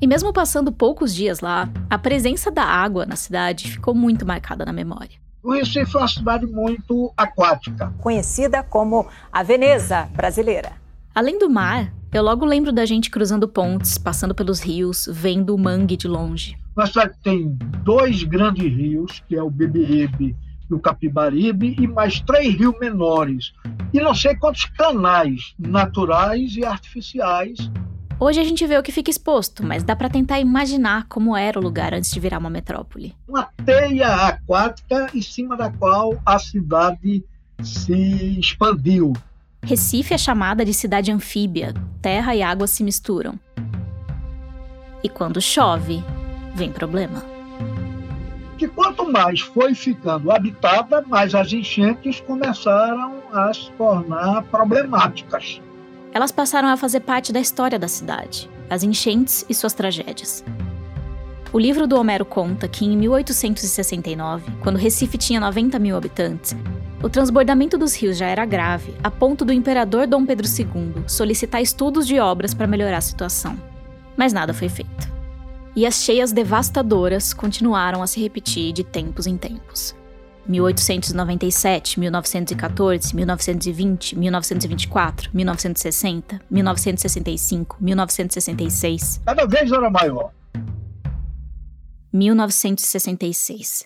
E 0.00 0.06
mesmo 0.06 0.32
passando 0.32 0.72
poucos 0.72 1.14
dias 1.14 1.38
lá, 1.38 1.70
a 1.88 1.96
presença 1.96 2.50
da 2.50 2.64
água 2.64 3.06
na 3.06 3.14
cidade 3.14 3.70
ficou 3.70 3.94
muito 3.94 4.26
marcada 4.26 4.64
na 4.64 4.72
memória. 4.72 5.20
O 5.40 5.52
Recife 5.52 5.94
é 5.94 6.00
uma 6.00 6.08
cidade 6.08 6.46
muito 6.46 7.12
aquática. 7.16 7.94
Conhecida 7.98 8.64
como 8.64 9.06
a 9.30 9.44
Veneza 9.44 10.08
brasileira. 10.16 10.72
Além 11.14 11.38
do 11.38 11.48
mar, 11.48 11.92
Eu 12.12 12.24
logo 12.24 12.44
lembro 12.44 12.72
da 12.72 12.84
gente 12.84 13.08
cruzando 13.08 13.46
pontes, 13.46 13.96
passando 13.96 14.34
pelos 14.34 14.58
rios, 14.58 15.08
vendo 15.12 15.54
o 15.54 15.58
mangue 15.58 15.96
de 15.96 16.08
longe. 16.08 16.58
A 16.76 16.84
cidade 16.84 17.14
tem 17.22 17.56
dois 17.84 18.24
grandes 18.24 18.64
rios, 18.64 19.22
que 19.28 19.36
é 19.36 19.42
o 19.42 19.48
Beberibe 19.48 20.34
e 20.70 20.74
o 20.74 20.80
Capibaribe, 20.80 21.76
e 21.78 21.86
mais 21.86 22.20
três 22.20 22.54
rios 22.54 22.78
menores. 22.78 23.52
E 23.92 24.00
não 24.00 24.14
sei 24.14 24.34
quantos 24.36 24.64
canais 24.64 25.54
naturais 25.58 26.56
e 26.56 26.64
artificiais. 26.64 27.70
Hoje 28.18 28.38
a 28.38 28.44
gente 28.44 28.66
vê 28.66 28.76
o 28.76 28.82
que 28.82 28.92
fica 28.92 29.10
exposto, 29.10 29.64
mas 29.64 29.82
dá 29.82 29.96
para 29.96 30.10
tentar 30.10 30.38
imaginar 30.38 31.06
como 31.08 31.34
era 31.36 31.58
o 31.58 31.62
lugar 31.62 31.94
antes 31.94 32.10
de 32.10 32.20
virar 32.20 32.38
uma 32.38 32.50
metrópole. 32.50 33.14
Uma 33.26 33.48
teia 33.64 34.26
aquática 34.26 35.08
em 35.14 35.22
cima 35.22 35.56
da 35.56 35.70
qual 35.70 36.20
a 36.24 36.38
cidade 36.38 37.24
se 37.62 38.38
expandiu. 38.38 39.14
Recife 39.62 40.14
é 40.14 40.18
chamada 40.18 40.64
de 40.64 40.74
cidade 40.74 41.10
anfíbia, 41.10 41.74
terra 42.00 42.34
e 42.34 42.42
água 42.42 42.66
se 42.66 42.84
misturam. 42.84 43.38
E 45.02 45.08
quando 45.08 45.40
chove, 45.40 46.04
vem 46.54 46.70
problema. 46.70 47.29
Que 48.60 48.68
quanto 48.68 49.10
mais 49.10 49.40
foi 49.40 49.74
ficando 49.74 50.30
habitada, 50.30 51.02
mais 51.06 51.34
as 51.34 51.50
enchentes 51.50 52.20
começaram 52.20 53.14
a 53.32 53.54
se 53.54 53.70
tornar 53.70 54.42
problemáticas. 54.50 55.62
Elas 56.12 56.30
passaram 56.30 56.68
a 56.68 56.76
fazer 56.76 57.00
parte 57.00 57.32
da 57.32 57.40
história 57.40 57.78
da 57.78 57.88
cidade, 57.88 58.50
as 58.68 58.82
enchentes 58.82 59.46
e 59.48 59.54
suas 59.54 59.72
tragédias. 59.72 60.44
O 61.50 61.58
livro 61.58 61.86
do 61.86 61.96
Homero 61.96 62.26
conta 62.26 62.68
que 62.68 62.84
em 62.84 62.98
1869, 62.98 64.52
quando 64.62 64.76
Recife 64.76 65.16
tinha 65.16 65.40
90 65.40 65.78
mil 65.78 65.96
habitantes, 65.96 66.54
o 67.02 67.08
transbordamento 67.08 67.78
dos 67.78 67.94
rios 67.94 68.18
já 68.18 68.26
era 68.26 68.44
grave, 68.44 68.94
a 69.02 69.10
ponto 69.10 69.42
do 69.42 69.54
imperador 69.54 70.06
Dom 70.06 70.26
Pedro 70.26 70.46
II 70.46 71.04
solicitar 71.06 71.62
estudos 71.62 72.06
de 72.06 72.20
obras 72.20 72.52
para 72.52 72.66
melhorar 72.66 72.98
a 72.98 73.00
situação. 73.00 73.56
Mas 74.18 74.34
nada 74.34 74.52
foi 74.52 74.68
feito. 74.68 75.19
E 75.74 75.86
as 75.86 76.02
cheias 76.02 76.32
devastadoras 76.32 77.32
continuaram 77.32 78.02
a 78.02 78.06
se 78.06 78.20
repetir 78.20 78.72
de 78.72 78.82
tempos 78.82 79.26
em 79.26 79.36
tempos. 79.36 79.94
1897, 80.46 82.00
1914, 82.00 83.14
1920, 83.14 84.18
1924, 84.18 85.30
1960, 85.32 86.40
1965, 86.50 87.76
1966. 87.80 89.20
Cada 89.24 89.46
vez 89.46 89.70
era 89.70 89.88
maior. 89.88 90.32
1966. 92.12 93.84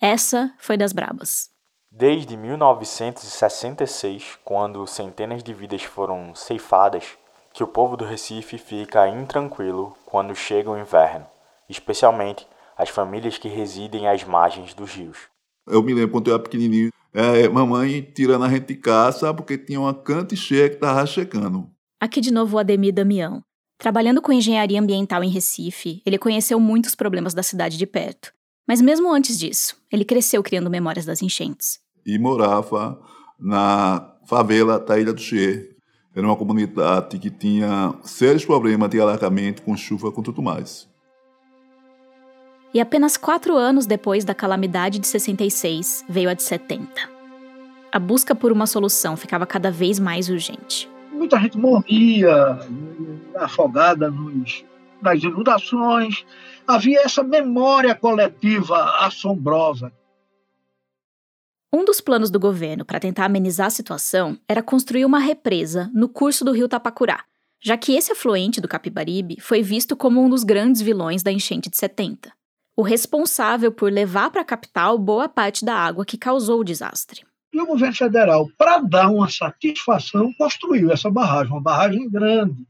Essa 0.00 0.54
foi 0.58 0.78
das 0.78 0.94
brabas. 0.94 1.50
Desde 1.92 2.36
1966, 2.36 4.38
quando 4.42 4.86
centenas 4.86 5.42
de 5.42 5.52
vidas 5.52 5.82
foram 5.82 6.34
ceifadas, 6.34 7.18
que 7.52 7.62
o 7.62 7.66
povo 7.66 7.96
do 7.96 8.04
Recife 8.04 8.58
fica 8.58 9.08
intranquilo 9.08 9.96
quando 10.06 10.34
chega 10.34 10.70
o 10.70 10.78
inverno, 10.78 11.26
especialmente 11.68 12.46
as 12.76 12.88
famílias 12.88 13.38
que 13.38 13.48
residem 13.48 14.08
às 14.08 14.24
margens 14.24 14.72
dos 14.74 14.94
rios. 14.94 15.18
Eu 15.66 15.82
me 15.82 15.92
lembro 15.92 16.12
quando 16.12 16.28
eu 16.28 16.34
era 16.34 16.42
pequenininho, 16.42 16.90
é, 17.12 17.48
mamãe 17.48 18.02
tirando 18.02 18.44
a 18.44 18.48
gente 18.48 18.66
de 18.66 18.76
casa 18.76 19.34
porque 19.34 19.58
tinha 19.58 19.80
uma 19.80 19.94
cante 19.94 20.36
cheia 20.36 20.68
que 20.68 20.76
estava 20.76 21.04
checando. 21.06 21.68
Aqui 22.00 22.20
de 22.20 22.30
novo 22.30 22.56
o 22.56 22.58
Ademir 22.58 22.94
Damião. 22.94 23.42
Trabalhando 23.78 24.22
com 24.22 24.32
engenharia 24.32 24.80
ambiental 24.80 25.24
em 25.24 25.30
Recife, 25.30 26.02
ele 26.04 26.18
conheceu 26.18 26.60
muitos 26.60 26.94
problemas 26.94 27.34
da 27.34 27.42
cidade 27.42 27.76
de 27.78 27.86
perto. 27.86 28.32
Mas 28.68 28.80
mesmo 28.80 29.10
antes 29.10 29.38
disso, 29.38 29.76
ele 29.90 30.04
cresceu 30.04 30.42
criando 30.42 30.70
memórias 30.70 31.04
das 31.04 31.22
enchentes. 31.22 31.80
E 32.06 32.18
morava 32.18 33.00
na 33.38 34.16
favela 34.26 34.78
da 34.78 34.98
Ilha 34.98 35.12
do 35.12 35.20
Che. 35.20 35.76
Era 36.14 36.26
uma 36.26 36.36
comunidade 36.36 37.18
que 37.18 37.30
tinha 37.30 37.94
sérios 38.02 38.44
problemas 38.44 38.90
de 38.90 39.00
alagamento 39.00 39.62
com 39.62 39.76
chuva 39.76 40.10
com 40.10 40.22
tudo 40.22 40.42
mais. 40.42 40.88
E 42.74 42.80
apenas 42.80 43.16
quatro 43.16 43.56
anos 43.56 43.86
depois 43.86 44.24
da 44.24 44.34
calamidade 44.34 44.98
de 44.98 45.06
66, 45.06 46.04
veio 46.08 46.30
a 46.30 46.34
de 46.34 46.42
70. 46.42 46.88
A 47.92 47.98
busca 47.98 48.34
por 48.34 48.52
uma 48.52 48.66
solução 48.66 49.16
ficava 49.16 49.44
cada 49.44 49.70
vez 49.70 49.98
mais 49.98 50.28
urgente. 50.28 50.88
Muita 51.12 51.38
gente 51.40 51.58
morria 51.58 52.58
afogada 53.36 54.10
nos, 54.10 54.64
nas 55.02 55.22
inundações. 55.22 56.24
Havia 56.66 57.00
essa 57.04 57.22
memória 57.22 57.94
coletiva 57.94 58.98
assombrosa. 59.00 59.92
Um 61.72 61.84
dos 61.84 62.00
planos 62.00 62.30
do 62.30 62.40
governo 62.40 62.84
para 62.84 63.00
tentar 63.00 63.26
amenizar 63.26 63.68
a 63.68 63.70
situação 63.70 64.38
era 64.48 64.62
construir 64.62 65.04
uma 65.04 65.18
represa 65.18 65.90
no 65.94 66.08
curso 66.08 66.44
do 66.44 66.52
rio 66.52 66.68
Tapacurá, 66.68 67.24
já 67.62 67.76
que 67.76 67.94
esse 67.94 68.12
afluente 68.12 68.60
do 68.60 68.68
Capibaribe 68.68 69.40
foi 69.40 69.62
visto 69.62 69.96
como 69.96 70.22
um 70.22 70.28
dos 70.28 70.44
grandes 70.44 70.80
vilões 70.80 71.22
da 71.22 71.30
enchente 71.30 71.70
de 71.70 71.76
70 71.76 72.32
o 72.80 72.82
responsável 72.82 73.70
por 73.70 73.92
levar 73.92 74.30
para 74.30 74.40
a 74.40 74.44
capital 74.44 74.96
boa 74.96 75.28
parte 75.28 75.66
da 75.66 75.74
água 75.74 76.02
que 76.02 76.16
causou 76.16 76.60
o 76.60 76.64
desastre. 76.64 77.22
E 77.52 77.60
o 77.60 77.66
governo 77.66 77.94
federal, 77.94 78.48
para 78.56 78.78
dar 78.78 79.10
uma 79.10 79.28
satisfação, 79.28 80.32
construiu 80.38 80.90
essa 80.90 81.10
barragem, 81.10 81.52
uma 81.52 81.60
barragem 81.60 82.08
grande. 82.08 82.64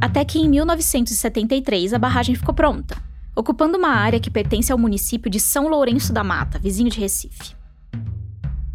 Até 0.00 0.24
que 0.24 0.38
em 0.38 0.48
1973 0.48 1.92
a 1.92 1.98
barragem 1.98 2.34
ficou 2.34 2.54
pronta, 2.54 2.96
ocupando 3.34 3.78
uma 3.78 3.90
área 3.90 4.20
que 4.20 4.30
pertence 4.30 4.72
ao 4.72 4.78
município 4.78 5.30
de 5.30 5.40
São 5.40 5.68
Lourenço 5.68 6.12
da 6.12 6.22
Mata, 6.22 6.58
vizinho 6.58 6.90
de 6.90 7.00
Recife. 7.00 7.54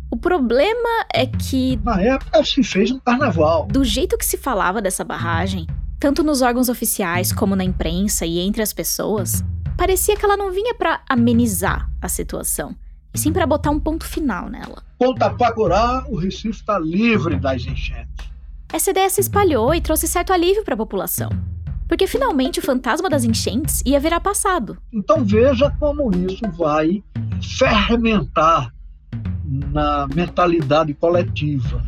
O 0.09 0.17
problema 0.17 1.05
é 1.13 1.25
que. 1.25 1.79
Na 1.83 2.01
época 2.01 2.43
se 2.43 2.63
fez 2.63 2.91
um 2.91 2.99
carnaval. 2.99 3.67
Do 3.67 3.83
jeito 3.83 4.17
que 4.17 4.25
se 4.25 4.37
falava 4.37 4.81
dessa 4.81 5.03
barragem, 5.03 5.67
tanto 5.99 6.23
nos 6.23 6.41
órgãos 6.41 6.69
oficiais 6.69 7.31
como 7.31 7.55
na 7.55 7.63
imprensa 7.63 8.25
e 8.25 8.39
entre 8.39 8.61
as 8.61 8.73
pessoas, 8.73 9.43
parecia 9.77 10.15
que 10.15 10.25
ela 10.25 10.37
não 10.37 10.51
vinha 10.51 10.73
para 10.73 11.01
amenizar 11.09 11.89
a 12.01 12.07
situação, 12.07 12.75
e 13.13 13.19
sim 13.19 13.33
para 13.33 13.45
botar 13.45 13.69
um 13.69 13.79
ponto 13.79 14.05
final 14.05 14.49
nela. 14.49 14.83
Com 14.97 15.13
Tapacurá, 15.13 16.05
o 16.07 16.15
Recife 16.15 16.49
está 16.49 16.79
livre 16.79 17.37
das 17.39 17.63
enchentes. 17.65 18.27
Essa 18.71 18.91
ideia 18.91 19.09
se 19.09 19.21
espalhou 19.21 19.73
e 19.73 19.81
trouxe 19.81 20.07
certo 20.07 20.33
alívio 20.33 20.63
para 20.63 20.73
a 20.73 20.77
população, 20.77 21.29
porque 21.87 22.07
finalmente 22.07 22.59
o 22.59 22.63
fantasma 22.63 23.09
das 23.09 23.23
enchentes 23.23 23.81
ia 23.85 23.99
virar 23.99 24.19
passado. 24.19 24.77
Então 24.91 25.23
veja 25.23 25.69
como 25.79 26.11
isso 26.15 26.49
vai 26.51 27.03
fermentar 27.41 28.73
na 29.45 30.07
mentalidade 30.07 30.93
coletiva. 30.93 31.83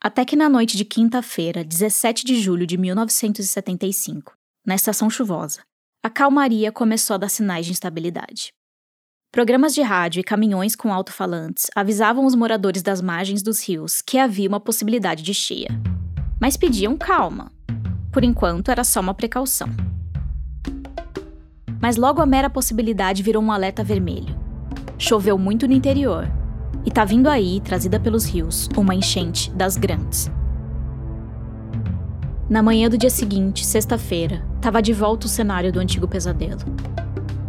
Até 0.00 0.24
que 0.24 0.36
na 0.36 0.48
noite 0.48 0.76
de 0.76 0.84
quinta-feira, 0.84 1.64
17 1.64 2.24
de 2.24 2.40
julho 2.40 2.66
de 2.66 2.76
1975, 2.76 4.34
na 4.64 4.74
estação 4.74 5.10
chuvosa, 5.10 5.62
a 6.04 6.10
calmaria 6.10 6.70
começou 6.70 7.14
a 7.14 7.18
dar 7.18 7.28
sinais 7.28 7.66
de 7.66 7.72
instabilidade. 7.72 8.52
Programas 9.32 9.74
de 9.74 9.82
rádio 9.82 10.20
e 10.20 10.24
caminhões 10.24 10.76
com 10.76 10.92
alto-falantes 10.92 11.66
avisavam 11.74 12.24
os 12.24 12.34
moradores 12.34 12.82
das 12.82 13.00
margens 13.00 13.42
dos 13.42 13.66
rios 13.66 14.00
que 14.00 14.16
havia 14.16 14.48
uma 14.48 14.60
possibilidade 14.60 15.22
de 15.22 15.34
cheia. 15.34 15.68
Mas 16.40 16.56
pediam 16.56 16.96
calma. 16.96 17.52
Por 18.16 18.24
enquanto, 18.24 18.70
era 18.70 18.82
só 18.82 19.00
uma 19.00 19.12
precaução. 19.12 19.68
Mas 21.78 21.98
logo 21.98 22.22
a 22.22 22.24
mera 22.24 22.48
possibilidade 22.48 23.22
virou 23.22 23.42
um 23.42 23.52
alerta 23.52 23.84
vermelho. 23.84 24.34
Choveu 24.96 25.36
muito 25.36 25.68
no 25.68 25.74
interior 25.74 26.26
e 26.82 26.90
tá 26.90 27.04
vindo 27.04 27.28
aí, 27.28 27.60
trazida 27.60 28.00
pelos 28.00 28.24
rios, 28.24 28.70
uma 28.74 28.94
enchente 28.94 29.50
das 29.50 29.76
grandes. 29.76 30.32
Na 32.48 32.62
manhã 32.62 32.88
do 32.88 32.96
dia 32.96 33.10
seguinte, 33.10 33.66
sexta-feira, 33.66 34.42
estava 34.54 34.80
de 34.80 34.94
volta 34.94 35.26
o 35.26 35.28
cenário 35.28 35.70
do 35.70 35.78
antigo 35.78 36.08
pesadelo. 36.08 36.62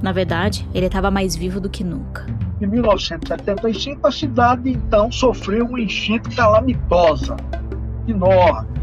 Na 0.01 0.11
verdade, 0.11 0.67
ele 0.73 0.87
estava 0.87 1.09
mais 1.09 1.33
vivo 1.33 1.61
do 1.61 1.69
que 1.69 1.81
nunca. 1.81 2.25
Em 2.59 2.67
1975, 2.67 4.05
a 4.05 4.11
cidade 4.11 4.69
então 4.69 5.09
sofreu 5.13 5.65
uma 5.65 5.79
enchente 5.79 6.35
calamitosa, 6.35 7.37
enorme. 8.05 8.76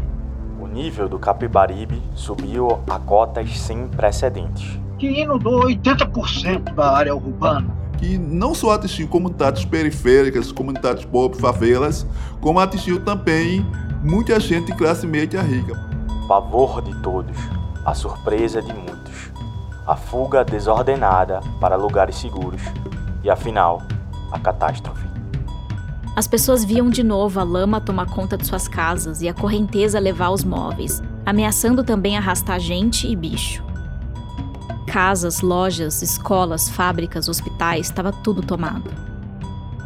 O 0.75 0.77
nível 0.77 1.07
do 1.07 1.17
Capibaribe 1.17 2.03
subiu 2.13 2.81
a 2.89 2.99
cotas 2.99 3.57
sem 3.57 3.87
precedentes. 3.87 4.77
Que 4.99 5.21
inundou 5.21 5.63
80% 5.63 6.73
da 6.73 6.97
área 6.97 7.15
urbana 7.15 7.73
que 7.97 8.17
não 8.17 8.53
só 8.53 8.71
atingiu 8.71 9.07
comunidades 9.07 9.63
periféricas, 9.63 10.51
comunidades 10.51 11.05
pobres, 11.05 11.39
favelas, 11.39 12.05
como 12.41 12.59
atingiu 12.59 12.99
também 12.99 13.65
muita 14.03 14.37
gente 14.37 14.65
de 14.65 14.77
classe 14.77 15.07
média 15.07 15.41
rica. 15.41 15.73
Pavor 16.27 16.81
de 16.81 16.93
todos, 17.01 17.37
a 17.85 17.93
surpresa 17.93 18.61
de 18.61 18.73
muitos, 18.73 19.31
a 19.87 19.95
fuga 19.95 20.43
desordenada 20.43 21.39
para 21.61 21.77
lugares 21.77 22.17
seguros 22.17 22.61
e, 23.23 23.29
afinal, 23.29 23.81
a 24.29 24.37
catástrofe. 24.37 25.14
As 26.15 26.27
pessoas 26.29 26.63
viam 26.63 26.89
de 26.89 27.03
novo 27.03 27.41
a 27.41 27.43
lama 27.43 27.81
tomar 27.81 28.05
conta 28.05 28.37
de 28.37 28.47
suas 28.47 28.69
casas 28.69 29.21
e 29.21 29.27
a 29.27 29.33
correnteza 29.33 29.99
levar 29.99 30.29
os 30.29 30.45
móveis, 30.45 31.03
ameaçando 31.25 31.83
também 31.83 32.15
arrastar 32.15 32.57
gente 32.57 33.05
e 33.05 33.13
bicho. 33.17 33.61
Casas, 34.87 35.41
lojas, 35.41 36.01
escolas, 36.01 36.69
fábricas, 36.69 37.27
hospitais, 37.27 37.87
estava 37.87 38.13
tudo 38.13 38.41
tomado. 38.41 38.89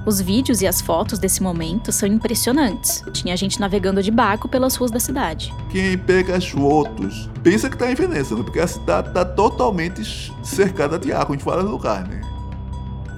Os 0.05 0.21
vídeos 0.21 0.61
e 0.61 0.67
as 0.67 0.79
fotos 0.79 1.17
desse 1.17 1.41
momento 1.41 1.91
são 1.91 2.07
impressionantes. 2.07 3.03
Tinha 3.11 3.35
gente 3.35 3.59
navegando 3.59 4.03
de 4.03 4.11
barco 4.11 4.47
pelas 4.47 4.75
ruas 4.75 4.91
da 4.91 4.99
cidade. 4.99 5.51
Quem 5.71 5.97
pega 5.97 6.37
as 6.37 6.47
fotos 6.47 7.27
pensa 7.41 7.71
que 7.71 7.77
tá 7.77 7.91
em 7.91 7.95
Veneza, 7.95 8.35
né? 8.35 8.43
porque 8.43 8.59
a 8.59 8.67
cidade 8.67 9.11
tá 9.11 9.25
totalmente 9.25 10.31
cercada 10.43 10.99
de 10.99 11.11
água 11.11 11.35
em 11.35 11.39
vários 11.39 11.69
lugares, 11.69 12.07
né? 12.07 12.21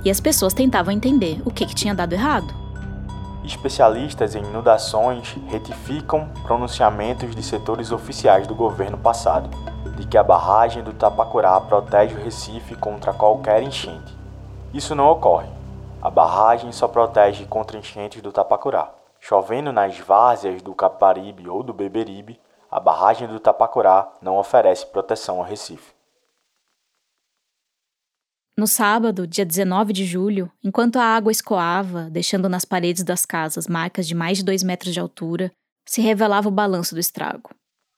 E 0.04 0.10
as 0.10 0.22
pessoas 0.22 0.54
tentavam 0.54 0.94
entender 0.94 1.42
o 1.44 1.52
que, 1.52 1.66
que 1.66 1.76
tinha 1.76 1.94
dado 1.94 2.14
errado. 2.14 2.62
Especialistas 3.52 4.34
em 4.34 4.40
inundações 4.40 5.36
retificam 5.50 6.30
pronunciamentos 6.44 7.36
de 7.36 7.44
setores 7.44 7.92
oficiais 7.92 8.48
do 8.48 8.56
governo 8.56 8.98
passado 8.98 9.50
de 9.98 10.08
que 10.08 10.18
a 10.18 10.24
barragem 10.24 10.82
do 10.82 10.94
Tapacurá 10.94 11.60
protege 11.60 12.16
o 12.16 12.24
Recife 12.24 12.76
contra 12.78 13.12
qualquer 13.12 13.62
enchente. 13.62 14.18
Isso 14.74 14.96
não 14.96 15.10
ocorre. 15.10 15.50
A 16.02 16.10
barragem 16.10 16.72
só 16.72 16.88
protege 16.88 17.46
contra 17.46 17.78
enchentes 17.78 18.22
do 18.22 18.32
Tapacurá. 18.32 18.90
Chovendo 19.20 19.74
nas 19.74 20.00
várzeas 20.00 20.62
do 20.62 20.74
Caparibe 20.74 21.50
ou 21.50 21.62
do 21.62 21.74
Beberibe, 21.74 22.40
a 22.72 22.80
barragem 22.80 23.28
do 23.28 23.38
Tapacurá 23.38 24.14
não 24.22 24.38
oferece 24.38 24.86
proteção 24.86 25.40
ao 25.40 25.44
Recife. 25.44 25.91
No 28.58 28.68
sábado, 28.68 29.26
dia 29.26 29.46
19 29.46 29.94
de 29.94 30.04
julho, 30.04 30.52
enquanto 30.62 30.98
a 30.98 31.04
água 31.04 31.32
escoava, 31.32 32.10
deixando 32.10 32.50
nas 32.50 32.66
paredes 32.66 33.02
das 33.02 33.26
casas 33.26 33.66
marcas 33.66 34.06
de 34.06 34.14
mais 34.14 34.40
de 34.40 34.44
dois 34.44 34.62
metros 34.62 34.94
de 34.94 35.00
altura, 35.00 35.52
se 35.86 36.02
revelava 36.02 36.50
o 36.50 36.52
balanço 36.52 36.94
do 36.94 37.00
estrago. 37.00 37.50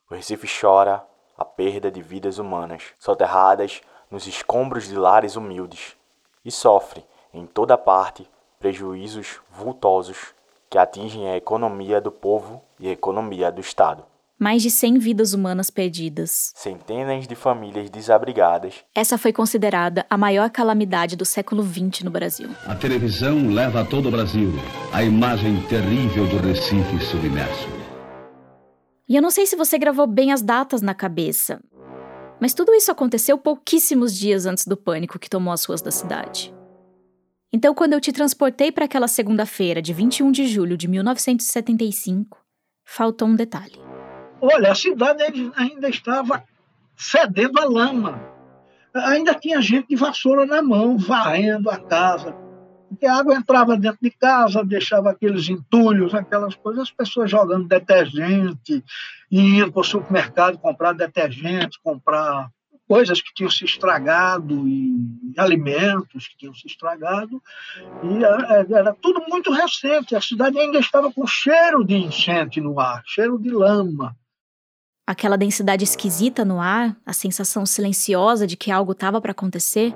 O 0.09 0.13
Recife 0.13 0.47
chora 0.47 1.03
a 1.35 1.43
perda 1.43 1.89
de 1.89 2.03
vidas 2.03 2.37
humanas, 2.37 2.83
soterradas 2.99 3.81
nos 4.11 4.27
escombros 4.27 4.87
de 4.87 4.95
lares 4.95 5.35
humildes, 5.35 5.97
e 6.45 6.51
sofre, 6.51 7.03
em 7.33 7.47
toda 7.47 7.75
parte, 7.75 8.29
prejuízos 8.59 9.39
vultosos 9.51 10.35
que 10.69 10.77
atingem 10.77 11.29
a 11.29 11.35
economia 11.35 11.99
do 11.99 12.11
povo 12.11 12.63
e 12.79 12.87
a 12.87 12.91
economia 12.91 13.51
do 13.51 13.59
Estado 13.59 14.05
mais 14.39 14.61
de 14.61 14.69
100 14.69 14.99
vidas 14.99 15.33
humanas 15.33 15.69
perdidas. 15.69 16.51
Centenas 16.55 17.27
de 17.27 17.35
famílias 17.35 17.89
desabrigadas. 17.89 18.83
Essa 18.93 19.17
foi 19.17 19.31
considerada 19.31 20.05
a 20.09 20.17
maior 20.17 20.49
calamidade 20.49 21.15
do 21.15 21.25
século 21.25 21.63
XX 21.63 22.03
no 22.03 22.11
Brasil. 22.11 22.49
A 22.65 22.75
televisão 22.75 23.49
leva 23.49 23.81
a 23.81 23.85
todo 23.85 24.07
o 24.07 24.11
Brasil 24.11 24.51
a 24.91 25.03
imagem 25.03 25.61
terrível 25.67 26.27
do 26.27 26.37
Recife 26.37 26.99
submerso. 27.05 27.69
E 29.07 29.15
eu 29.15 29.21
não 29.21 29.29
sei 29.29 29.45
se 29.45 29.55
você 29.55 29.77
gravou 29.77 30.07
bem 30.07 30.31
as 30.31 30.41
datas 30.41 30.81
na 30.81 30.93
cabeça, 30.93 31.61
mas 32.39 32.53
tudo 32.53 32.73
isso 32.73 32.91
aconteceu 32.91 33.37
pouquíssimos 33.37 34.17
dias 34.17 34.45
antes 34.45 34.65
do 34.65 34.75
pânico 34.75 35.19
que 35.19 35.29
tomou 35.29 35.53
as 35.53 35.63
ruas 35.65 35.81
da 35.81 35.91
cidade. 35.91 36.53
Então, 37.51 37.75
quando 37.75 37.93
eu 37.93 38.01
te 38.01 38.11
transportei 38.11 38.71
para 38.71 38.85
aquela 38.85 39.07
segunda-feira 39.07 39.81
de 39.81 39.93
21 39.93 40.31
de 40.31 40.47
julho 40.47 40.75
de 40.75 40.87
1975, 40.87 42.39
faltou 42.83 43.27
um 43.27 43.35
detalhe. 43.35 43.82
Olha, 44.45 44.73
a 44.73 44.75
cidade 44.75 45.23
ainda 45.55 45.87
estava 45.87 46.43
fedendo 46.97 47.57
a 47.61 47.63
lama. 47.63 48.21
Ainda 48.93 49.33
tinha 49.33 49.61
gente 49.61 49.87
de 49.87 49.95
vassoura 49.95 50.45
na 50.45 50.61
mão, 50.61 50.97
varrendo 50.97 51.69
a 51.69 51.77
casa. 51.77 52.35
Porque 52.89 53.05
a 53.05 53.15
água 53.15 53.35
entrava 53.35 53.77
dentro 53.77 53.99
de 54.01 54.11
casa, 54.11 54.61
deixava 54.61 55.11
aqueles 55.11 55.47
entulhos, 55.47 56.13
aquelas 56.13 56.55
coisas, 56.55 56.83
as 56.83 56.91
pessoas 56.91 57.31
jogando 57.31 57.69
detergente, 57.69 58.83
indo 59.31 59.71
para 59.71 59.79
o 59.79 59.83
supermercado 59.85 60.57
comprar 60.57 60.91
detergente, 60.91 61.79
comprar 61.81 62.49
coisas 62.85 63.21
que 63.21 63.33
tinham 63.33 63.49
se 63.49 63.63
estragado 63.63 64.67
e 64.67 65.33
alimentos 65.37 66.27
que 66.27 66.37
tinham 66.37 66.53
se 66.53 66.67
estragado 66.67 67.41
e 68.03 68.73
era 68.75 68.93
tudo 68.93 69.23
muito 69.29 69.53
recente 69.53 70.17
a 70.17 70.21
cidade 70.21 70.59
ainda 70.59 70.79
estava 70.79 71.11
com 71.11 71.25
cheiro 71.25 71.83
de 71.85 71.95
enchente 71.95 72.59
no 72.59 72.77
ar 72.77 73.01
cheiro 73.05 73.39
de 73.39 73.49
lama 73.49 74.13
Aquela 75.05 75.37
densidade 75.37 75.83
esquisita 75.83 76.45
no 76.45 76.61
ar, 76.61 76.95
a 77.05 77.11
sensação 77.11 77.65
silenciosa 77.65 78.47
de 78.47 78.55
que 78.55 78.71
algo 78.71 78.93
estava 78.93 79.19
para 79.19 79.31
acontecer, 79.31 79.93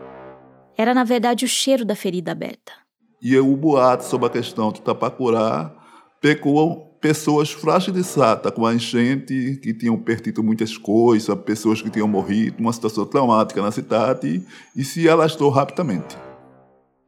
era 0.77 0.93
na 0.93 1.05
verdade 1.05 1.45
o 1.45 1.47
cheiro 1.47 1.85
da 1.85 1.95
ferida 1.95 2.33
aberta. 2.33 2.73
E 3.21 3.37
o 3.37 3.55
boato 3.55 4.03
sobre 4.03 4.27
a 4.27 4.29
questão 4.29 4.69
do 4.69 4.81
Tapacurá 4.81 5.73
pegou 6.19 6.87
pessoas 6.99 7.51
fragilizadas 7.51 8.51
com 8.51 8.65
a 8.65 8.75
enchente, 8.75 9.57
que 9.63 9.73
tinham 9.73 9.97
perdido 9.97 10.43
muitas 10.43 10.77
coisas, 10.77 11.33
pessoas 11.39 11.81
que 11.81 11.89
tinham 11.89 12.07
morrido, 12.07 12.59
uma 12.59 12.73
situação 12.73 13.05
traumática 13.05 13.61
na 13.61 13.71
cidade, 13.71 14.45
e 14.75 14.83
se 14.83 15.07
alastrou 15.07 15.49
rapidamente. 15.49 16.17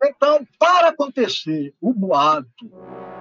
Então, 0.01 0.47
para 0.57 0.89
acontecer 0.89 1.73
o 1.81 1.93
boato 1.93 2.71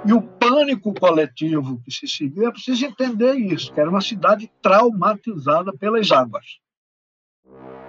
e 0.07 0.13
o 0.13 0.23
pânico 0.23 0.95
coletivo 0.95 1.81
que 1.85 1.91
se 1.91 2.07
seguiu, 2.07 2.49
é 2.49 2.53
preciso 2.53 2.87
entender 2.87 3.35
isso, 3.35 3.73
que 3.73 3.81
era 3.81 3.91
uma 3.91 4.01
cidade 4.01 4.51
traumatizada 4.63 5.73
pelas 5.73 6.11
águas. 6.11 6.45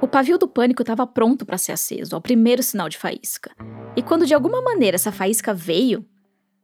O 0.02 0.08
pavio 0.08 0.38
do 0.38 0.48
pânico 0.48 0.82
estava 0.82 1.06
pronto 1.06 1.46
para 1.46 1.58
ser 1.58 1.74
aceso, 1.74 2.16
ao 2.16 2.22
primeiro 2.22 2.64
sinal 2.64 2.88
de 2.88 2.98
faísca. 2.98 3.52
E 3.96 4.02
quando 4.02 4.26
de 4.26 4.34
alguma 4.34 4.62
maneira 4.62 4.96
essa 4.96 5.12
faísca 5.12 5.54
veio, 5.54 6.06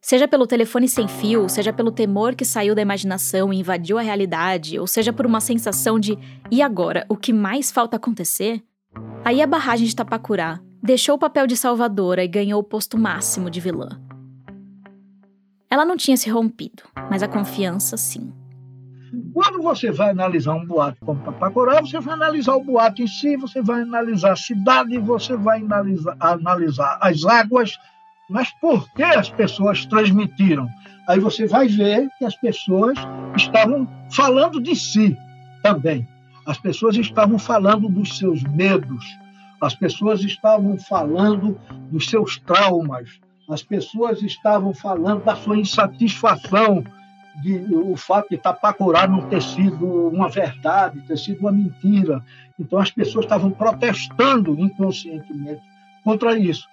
seja 0.01 0.27
pelo 0.27 0.47
telefone 0.47 0.88
sem 0.88 1.08
fio, 1.08 1.49
seja 1.49 1.73
pelo 1.73 1.91
temor 1.91 2.34
que 2.34 2.45
saiu 2.45 2.73
da 2.73 2.81
imaginação 2.81 3.51
e 3.51 3.60
invadiu 3.60 3.97
a 3.97 4.01
realidade, 4.01 4.79
ou 4.79 4.88
seja 4.88 5.12
por 5.12 5.25
uma 5.25 5.41
sensação 5.41 5.99
de 5.99 6.17
e 6.49 6.62
agora, 6.62 7.05
o 7.10 7.17
que 7.17 7.34
mais 7.34 7.71
falta 7.71 7.97
acontecer? 7.97 8.63
Aí 9.23 9.41
a 9.41 9.47
barragem 9.47 9.86
de 9.86 9.95
Tapacurá 9.95 10.62
deixou 10.81 11.15
o 11.15 11.19
papel 11.19 11.45
de 11.45 11.58
salvadora 11.58 12.23
e 12.23 12.27
ganhou 12.27 12.60
o 12.62 12.63
posto 12.63 12.97
máximo 12.97 13.49
de 13.49 13.60
vilã. 13.60 13.99
Ela 15.69 15.86
não 15.86 15.97
tinha 15.97 16.17
se 16.17 16.30
rompido, 16.30 16.84
mas 17.10 17.23
a 17.23 17.28
confiança 17.28 17.97
sim. 17.97 18.32
Quando 19.34 19.62
você 19.62 19.91
vai 19.91 20.10
analisar 20.12 20.54
um 20.54 20.65
boato 20.65 20.97
como 21.06 21.21
Papacorá, 21.21 21.82
você 21.82 21.99
vai 21.99 22.13
analisar 22.13 22.56
o 22.56 22.63
boato 22.63 23.01
em 23.01 23.08
si, 23.08 23.36
você 23.38 23.62
vai 23.62 23.82
analisar 23.82 24.34
a 24.34 24.36
cidade, 24.36 24.97
você 24.97 25.36
vai 25.36 25.60
analisar, 25.60 26.15
analisar 26.19 26.97
as 27.01 27.23
águas, 27.25 27.78
mas 28.30 28.49
por 28.60 28.89
que 28.93 29.04
as 29.04 29.30
pessoas 29.30 29.86
transmitiram? 29.86 30.67
Aí 31.08 31.19
você 31.19 31.45
vai 31.45 31.67
ver 31.67 32.10
que 32.17 32.25
as 32.25 32.36
pessoas 32.36 32.97
estavam 33.36 33.88
falando 34.12 34.62
de 34.62 34.75
si 34.75 35.15
também. 35.62 36.08
As 36.45 36.58
pessoas 36.58 36.95
estavam 36.95 37.38
falando 37.39 37.89
dos 37.89 38.17
seus 38.17 38.43
medos, 38.43 39.06
as 39.62 39.75
pessoas 39.75 40.21
estavam 40.21 40.78
falando 40.78 41.60
dos 41.91 42.10
seus 42.10 42.38
traumas, 42.39 43.19
as 43.49 43.63
pessoas 43.63 44.21
estavam 44.21 44.73
falando 44.73 45.23
da 45.23 45.36
sua 45.36 45.58
insatisfação 45.58 46.84
de 47.41 47.58
o 47.73 47.95
fato 47.95 48.29
de 48.29 48.38
Tapacurá 48.38 49.08
não 49.08 49.27
ter 49.27 49.41
sido 49.41 50.08
uma 50.08 50.29
verdade, 50.29 51.01
ter 51.01 51.17
sido 51.17 51.41
uma 51.41 51.51
mentira. 51.51 52.23
Então 52.58 52.79
as 52.79 52.89
pessoas 52.89 53.25
estavam 53.25 53.51
protestando 53.51 54.58
inconscientemente 54.58 55.62
contra 56.03 56.38
isso. 56.38 56.67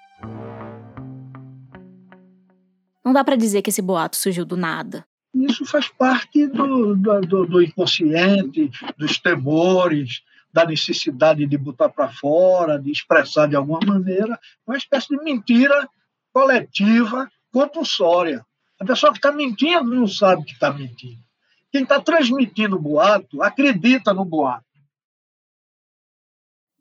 Não 3.05 3.13
dá 3.13 3.25
para 3.25 3.37
dizer 3.37 3.63
que 3.63 3.71
esse 3.71 3.83
boato 3.83 4.17
surgiu 4.17 4.45
do 4.45 4.57
nada. 4.57 5.05
Isso 5.35 5.65
faz 5.65 5.89
parte 5.89 6.47
do, 6.47 6.95
do, 6.95 7.47
do 7.47 7.63
inconsciente, 7.63 8.71
dos 8.97 9.19
temores, 9.19 10.23
da 10.53 10.65
necessidade 10.65 11.45
de 11.47 11.59
botar 11.59 11.89
para 11.89 12.09
fora, 12.09 12.79
de 12.79 12.93
expressar 12.93 13.49
de 13.49 13.57
alguma 13.57 13.81
maneira, 13.85 14.39
uma 14.67 14.77
espécie 14.77 15.09
de 15.09 15.23
mentira 15.25 15.89
coletiva 16.33 17.31
compulsória. 17.53 18.45
A 18.81 18.85
pessoa 18.85 19.13
que 19.13 19.19
está 19.19 19.31
mentindo 19.31 19.95
não 19.95 20.09
sabe 20.09 20.45
que 20.45 20.53
está 20.53 20.73
mentindo. 20.73 21.23
Quem 21.71 21.83
está 21.83 22.01
transmitindo 22.01 22.77
o 22.77 22.81
boato 22.81 23.43
acredita 23.43 24.13
no 24.13 24.25
boato. 24.25 24.65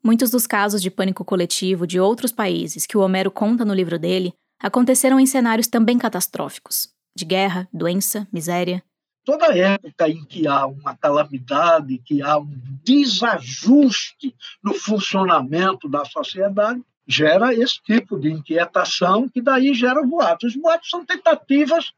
Muitos 0.04 0.30
dos 0.30 0.46
casos 0.46 0.82
de 0.82 0.90
pânico 0.90 1.24
coletivo 1.24 1.86
de 1.86 2.00
outros 2.00 2.32
países 2.32 2.86
que 2.86 2.96
o 2.96 3.00
Homero 3.00 3.30
conta 3.30 3.64
no 3.64 3.72
livro 3.72 3.98
dele 3.98 4.34
aconteceram 4.58 5.20
em 5.20 5.26
cenários 5.26 5.68
também 5.68 5.96
catastróficos 5.96 6.88
de 7.16 7.24
guerra, 7.24 7.68
doença, 7.72 8.26
miséria. 8.32 8.82
Toda 9.24 9.56
época 9.56 10.08
em 10.08 10.24
que 10.24 10.48
há 10.48 10.66
uma 10.66 10.96
calamidade, 10.96 11.98
que 12.04 12.20
há 12.20 12.38
um 12.38 12.50
desajuste 12.82 14.34
no 14.62 14.74
funcionamento 14.74 15.88
da 15.88 16.04
sociedade, 16.04 16.82
gera 17.06 17.54
esse 17.54 17.82
tipo 17.82 18.18
de 18.18 18.30
inquietação, 18.30 19.28
que 19.28 19.40
daí 19.40 19.74
gera 19.74 20.02
boatos. 20.02 20.54
Os 20.54 20.60
boatos 20.60 20.88
são 20.88 21.04
tentativas 21.04 21.92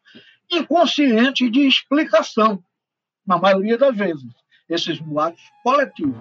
inconscientes 0.51 1.51
de 1.51 1.67
explicação, 1.67 2.63
na 3.27 3.39
maioria 3.39 3.79
das 3.79 3.97
vezes, 3.97 4.33
esses 4.69 4.99
boatos 4.99 5.43
coletivos. 5.63 6.15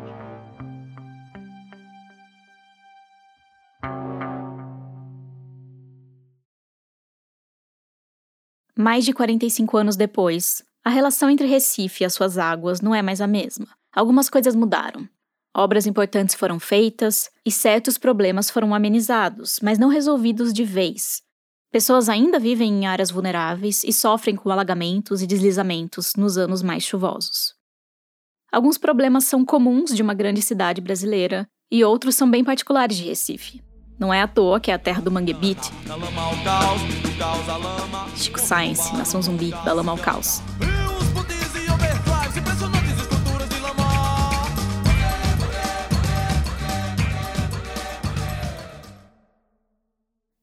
Mais 8.75 9.05
de 9.05 9.13
45 9.13 9.77
anos 9.77 9.95
depois, 9.95 10.63
a 10.83 10.89
relação 10.89 11.29
entre 11.29 11.45
Recife 11.45 12.03
e 12.03 12.05
as 12.05 12.13
suas 12.13 12.37
águas 12.37 12.81
não 12.81 12.93
é 12.93 13.01
mais 13.01 13.21
a 13.21 13.27
mesma. 13.27 13.67
Algumas 13.93 14.29
coisas 14.29 14.55
mudaram. 14.55 15.07
Obras 15.55 15.85
importantes 15.85 16.33
foram 16.33 16.59
feitas 16.59 17.29
e 17.45 17.51
certos 17.51 17.97
problemas 17.97 18.49
foram 18.49 18.73
amenizados, 18.73 19.59
mas 19.61 19.77
não 19.77 19.89
resolvidos 19.89 20.51
de 20.51 20.63
vez. 20.63 21.21
Pessoas 21.71 22.09
ainda 22.09 22.39
vivem 22.39 22.71
em 22.71 22.85
áreas 22.87 23.11
vulneráveis 23.11 23.83
e 23.83 23.93
sofrem 23.93 24.35
com 24.35 24.49
alagamentos 24.49 25.21
e 25.21 25.27
deslizamentos 25.27 26.13
nos 26.15 26.37
anos 26.37 26.63
mais 26.63 26.83
chuvosos. 26.83 27.53
Alguns 28.51 28.77
problemas 28.77 29.25
são 29.25 29.43
comuns 29.45 29.95
de 29.95 30.01
uma 30.01 30.13
grande 30.13 30.41
cidade 30.41 30.81
brasileira 30.81 31.47
e 31.71 31.83
outros 31.83 32.15
são 32.15 32.29
bem 32.29 32.43
particulares 32.43 32.97
de 32.97 33.03
Recife. 33.03 33.61
Não 33.99 34.13
é 34.13 34.21
à 34.21 34.27
toa 34.27 34.59
que 34.59 34.71
é 34.71 34.73
a 34.73 34.79
terra 34.79 35.01
do 35.01 35.11
Mangue 35.11 35.33
Beat. 35.33 35.71
Chico 38.15 38.39
Science, 38.39 38.95
Nação 38.95 39.21
Zumbi, 39.21 39.51
da 39.63 39.73
lama 39.73 39.91
ao 39.91 39.97
caos. 39.97 40.41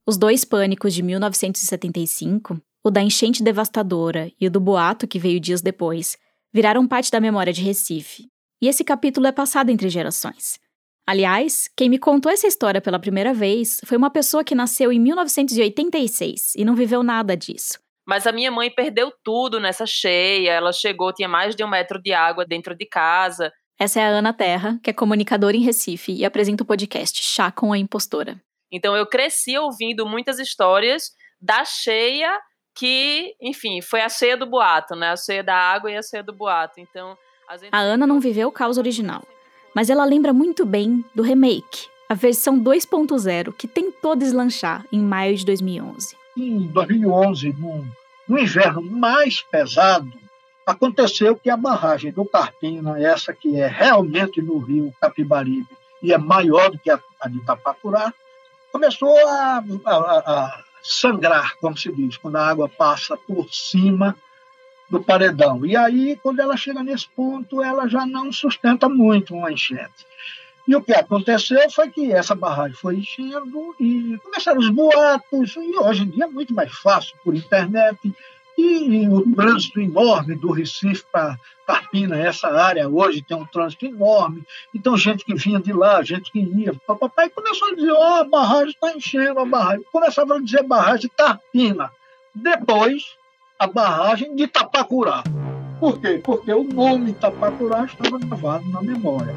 Os 0.07 0.17
dois 0.17 0.43
pânicos 0.43 0.93
de 0.93 1.03
1975, 1.03 2.59
o 2.83 2.89
da 2.89 3.01
enchente 3.01 3.43
devastadora 3.43 4.31
e 4.39 4.47
o 4.47 4.51
do 4.51 4.59
boato 4.59 5.07
que 5.07 5.19
veio 5.19 5.39
dias 5.39 5.61
depois, 5.61 6.17
viraram 6.51 6.87
parte 6.87 7.11
da 7.11 7.19
memória 7.19 7.53
de 7.53 7.61
Recife. 7.61 8.27
E 8.61 8.67
esse 8.67 8.83
capítulo 8.83 9.27
é 9.27 9.31
passado 9.31 9.69
entre 9.69 9.89
gerações. 9.89 10.59
Aliás, 11.07 11.69
quem 11.75 11.89
me 11.89 11.99
contou 11.99 12.31
essa 12.31 12.47
história 12.47 12.81
pela 12.81 12.99
primeira 12.99 13.33
vez 13.33 13.79
foi 13.85 13.97
uma 13.97 14.09
pessoa 14.09 14.43
que 14.43 14.55
nasceu 14.55 14.91
em 14.91 14.99
1986 14.99 16.53
e 16.55 16.65
não 16.65 16.75
viveu 16.75 17.03
nada 17.03 17.35
disso. 17.37 17.79
Mas 18.07 18.25
a 18.25 18.31
minha 18.31 18.51
mãe 18.51 18.69
perdeu 18.71 19.11
tudo 19.23 19.59
nessa 19.59 19.85
cheia. 19.85 20.51
Ela 20.51 20.73
chegou, 20.73 21.13
tinha 21.13 21.29
mais 21.29 21.55
de 21.55 21.63
um 21.63 21.69
metro 21.69 22.01
de 22.01 22.11
água 22.11 22.45
dentro 22.45 22.75
de 22.75 22.85
casa. 22.85 23.51
Essa 23.79 23.99
é 23.99 24.03
a 24.03 24.09
Ana 24.09 24.33
Terra, 24.33 24.79
que 24.83 24.89
é 24.89 24.93
comunicadora 24.93 25.55
em 25.55 25.61
Recife 25.61 26.11
e 26.11 26.25
apresenta 26.25 26.63
o 26.63 26.65
podcast 26.67 27.21
Chá 27.23 27.51
com 27.51 27.71
a 27.71 27.77
Impostora. 27.77 28.41
Então 28.71 28.95
eu 28.95 29.05
cresci 29.05 29.57
ouvindo 29.57 30.05
muitas 30.05 30.39
histórias 30.39 31.11
da 31.41 31.65
cheia 31.65 32.39
que, 32.75 33.35
enfim, 33.41 33.81
foi 33.81 34.01
a 34.01 34.09
cheia 34.09 34.37
do 34.37 34.45
boato, 34.45 34.95
né? 34.95 35.11
A 35.11 35.17
cheia 35.17 35.43
da 35.43 35.55
água 35.55 35.91
e 35.91 35.97
a 35.97 36.01
cheia 36.01 36.23
do 36.23 36.33
boato. 36.33 36.79
Então, 36.79 37.17
a, 37.49 37.57
gente... 37.57 37.69
a 37.71 37.79
Ana 37.79 38.07
não 38.07 38.19
viveu 38.19 38.47
o 38.47 38.51
caos 38.51 38.77
original, 38.77 39.23
mas 39.75 39.89
ela 39.89 40.05
lembra 40.05 40.31
muito 40.31 40.65
bem 40.65 41.03
do 41.13 41.21
remake, 41.21 41.87
a 42.07 42.13
versão 42.13 42.59
2.0 42.59 43.53
que 43.53 43.67
tentou 43.67 44.15
deslanchar 44.15 44.85
em 44.91 45.01
maio 45.01 45.35
de 45.35 45.45
2011. 45.45 46.15
Em 46.37 46.59
2011, 46.67 47.53
no, 47.53 47.85
no 48.27 48.39
inverno 48.39 48.81
mais 48.81 49.41
pesado, 49.41 50.11
aconteceu 50.65 51.35
que 51.35 51.49
a 51.49 51.57
barragem 51.57 52.11
do 52.11 52.25
Carpina, 52.25 53.01
essa 53.01 53.33
que 53.33 53.59
é 53.59 53.67
realmente 53.67 54.41
no 54.41 54.57
rio 54.59 54.93
Capibaribe 55.01 55.67
e 56.01 56.13
é 56.13 56.17
maior 56.17 56.71
do 56.71 56.79
que 56.79 56.89
a, 56.89 56.99
a 57.19 57.27
de 57.27 57.37
Itapacurá, 57.37 58.13
começou 58.71 59.15
a, 59.27 59.63
a, 59.85 59.95
a, 59.95 60.63
sangrar, 60.83 61.55
como 61.59 61.77
se 61.77 61.91
diz, 61.91 62.17
quando 62.17 62.37
a 62.37 62.47
água 62.47 62.67
passa 62.67 63.15
por 63.15 63.51
cima 63.53 64.15
do 64.89 65.01
paredão. 65.01 65.65
E 65.65 65.75
aí, 65.75 66.19
quando 66.21 66.39
ela 66.39 66.57
chega 66.57 66.83
nesse 66.83 67.07
ponto, 67.09 67.63
ela 67.63 67.87
já 67.87 68.05
não 68.05 68.31
sustenta 68.31 68.89
muito 68.89 69.33
uma 69.33 69.51
enchente. 69.51 70.05
E 70.67 70.75
o 70.75 70.81
que 70.81 70.93
aconteceu 70.93 71.69
foi 71.71 71.89
que 71.89 72.11
essa 72.11 72.35
barragem 72.35 72.77
foi 72.77 72.97
enchendo 72.97 73.75
e 73.79 74.17
começaram 74.23 74.59
os 74.59 74.69
boatos, 74.69 75.55
e 75.55 75.77
hoje 75.77 76.03
em 76.03 76.09
dia 76.09 76.25
é 76.25 76.27
muito 76.27 76.53
mais 76.53 76.71
fácil 76.71 77.17
por 77.23 77.35
internet 77.35 78.13
e 78.57 79.07
o 79.07 79.35
trânsito 79.35 79.79
enorme 79.79 80.35
do 80.35 80.51
Recife 80.51 81.03
para 81.11 81.37
Carpina, 81.65 82.17
essa 82.17 82.47
área 82.47 82.87
hoje 82.87 83.21
tem 83.21 83.37
um 83.37 83.45
trânsito 83.45 83.85
enorme. 83.85 84.43
Então, 84.73 84.97
gente 84.97 85.23
que 85.23 85.33
vinha 85.33 85.59
de 85.59 85.71
lá, 85.71 86.03
gente 86.03 86.31
que 86.31 86.39
ia. 86.39 86.73
Papai 86.85 87.29
começou 87.29 87.69
a 87.69 87.75
dizer: 87.75 87.91
Ó, 87.91 87.97
oh, 87.97 88.21
a 88.21 88.23
barragem 88.23 88.69
está 88.69 88.91
enchendo 88.93 89.39
a 89.39 89.45
barragem. 89.45 89.85
Começava 89.91 90.35
a 90.35 90.41
dizer 90.41 90.63
barragem 90.63 91.09
Carpina. 91.15 91.91
Depois, 92.35 93.15
a 93.57 93.67
barragem 93.67 94.35
de 94.35 94.47
Tapacurá. 94.47 95.23
Por 95.79 95.99
quê? 95.99 96.21
Porque 96.23 96.51
o 96.51 96.63
nome 96.63 97.13
Tapacurá 97.13 97.85
estava 97.85 98.19
gravado 98.19 98.69
na 98.69 98.81
memória. 98.81 99.33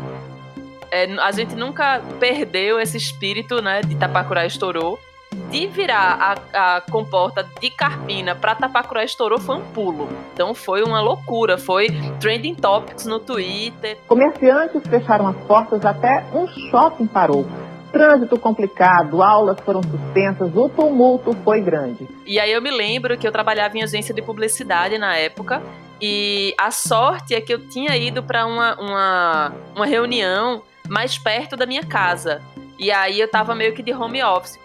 É, 0.90 1.12
a 1.14 1.32
gente 1.32 1.54
nunca 1.54 2.00
perdeu 2.20 2.78
esse 2.78 2.96
espírito, 2.96 3.60
né, 3.60 3.80
de 3.80 3.96
Tapacurá 3.96 4.46
estourou 4.46 4.98
de 5.34 5.66
virar 5.66 6.38
a, 6.52 6.76
a 6.76 6.80
comporta 6.80 7.46
de 7.60 7.70
Carpina 7.70 8.34
para 8.34 8.54
Tapacurá 8.54 9.04
estourou 9.04 9.38
foi 9.38 9.56
um 9.56 9.64
pulo. 9.72 10.08
Então 10.32 10.54
foi 10.54 10.82
uma 10.82 11.00
loucura, 11.00 11.58
foi 11.58 11.88
trending 12.20 12.54
topics 12.54 13.06
no 13.06 13.18
Twitter. 13.18 13.98
Comerciantes 14.06 14.82
fecharam 14.88 15.28
as 15.28 15.36
portas 15.46 15.84
até 15.84 16.24
um 16.32 16.46
shopping 16.46 17.06
parou. 17.06 17.46
Trânsito 17.92 18.36
complicado, 18.38 19.22
aulas 19.22 19.58
foram 19.60 19.80
suspensas, 19.82 20.50
o 20.56 20.68
tumulto 20.68 21.32
foi 21.44 21.60
grande. 21.60 22.08
E 22.26 22.40
aí 22.40 22.50
eu 22.50 22.60
me 22.60 22.70
lembro 22.70 23.16
que 23.16 23.26
eu 23.26 23.30
trabalhava 23.30 23.78
em 23.78 23.82
agência 23.82 24.12
de 24.12 24.20
publicidade 24.20 24.98
na 24.98 25.16
época 25.16 25.62
e 26.00 26.54
a 26.58 26.70
sorte 26.70 27.34
é 27.34 27.40
que 27.40 27.54
eu 27.54 27.68
tinha 27.68 27.96
ido 27.96 28.22
para 28.22 28.46
uma, 28.46 28.74
uma, 28.80 29.52
uma 29.76 29.86
reunião 29.86 30.62
mais 30.88 31.16
perto 31.16 31.56
da 31.56 31.66
minha 31.66 31.84
casa. 31.84 32.42
E 32.78 32.90
aí 32.90 33.20
eu 33.20 33.28
tava 33.28 33.54
meio 33.54 33.72
que 33.72 33.82
de 33.82 33.92
home 33.92 34.22
office. 34.22 34.58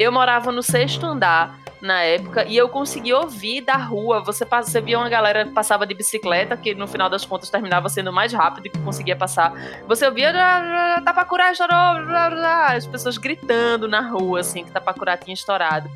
Eu 0.00 0.10
morava 0.10 0.50
no 0.50 0.62
sexto 0.62 1.04
andar 1.04 1.60
na 1.78 2.00
época 2.00 2.46
e 2.48 2.56
eu 2.56 2.70
consegui 2.70 3.12
ouvir 3.12 3.60
da 3.60 3.76
rua. 3.76 4.24
Você, 4.24 4.46
você 4.46 4.80
via 4.80 4.98
uma 4.98 5.10
galera 5.10 5.44
que 5.44 5.52
passava 5.52 5.86
de 5.86 5.92
bicicleta, 5.92 6.56
que 6.56 6.74
no 6.74 6.88
final 6.88 7.10
das 7.10 7.26
contas 7.26 7.50
terminava 7.50 7.86
sendo 7.90 8.10
mais 8.10 8.32
rápido 8.32 8.70
que 8.70 8.78
conseguia 8.78 9.14
passar. 9.14 9.52
Você 9.86 10.06
ouvia 10.06 10.32
Tapacurá 11.04 11.52
estourou, 11.52 11.76
as 11.76 12.86
pessoas 12.86 13.18
gritando 13.18 13.86
na 13.86 14.00
rua, 14.00 14.40
assim, 14.40 14.64
que 14.64 14.70
Tapacurá 14.70 15.18
tinha 15.18 15.34
estourado. 15.34 15.90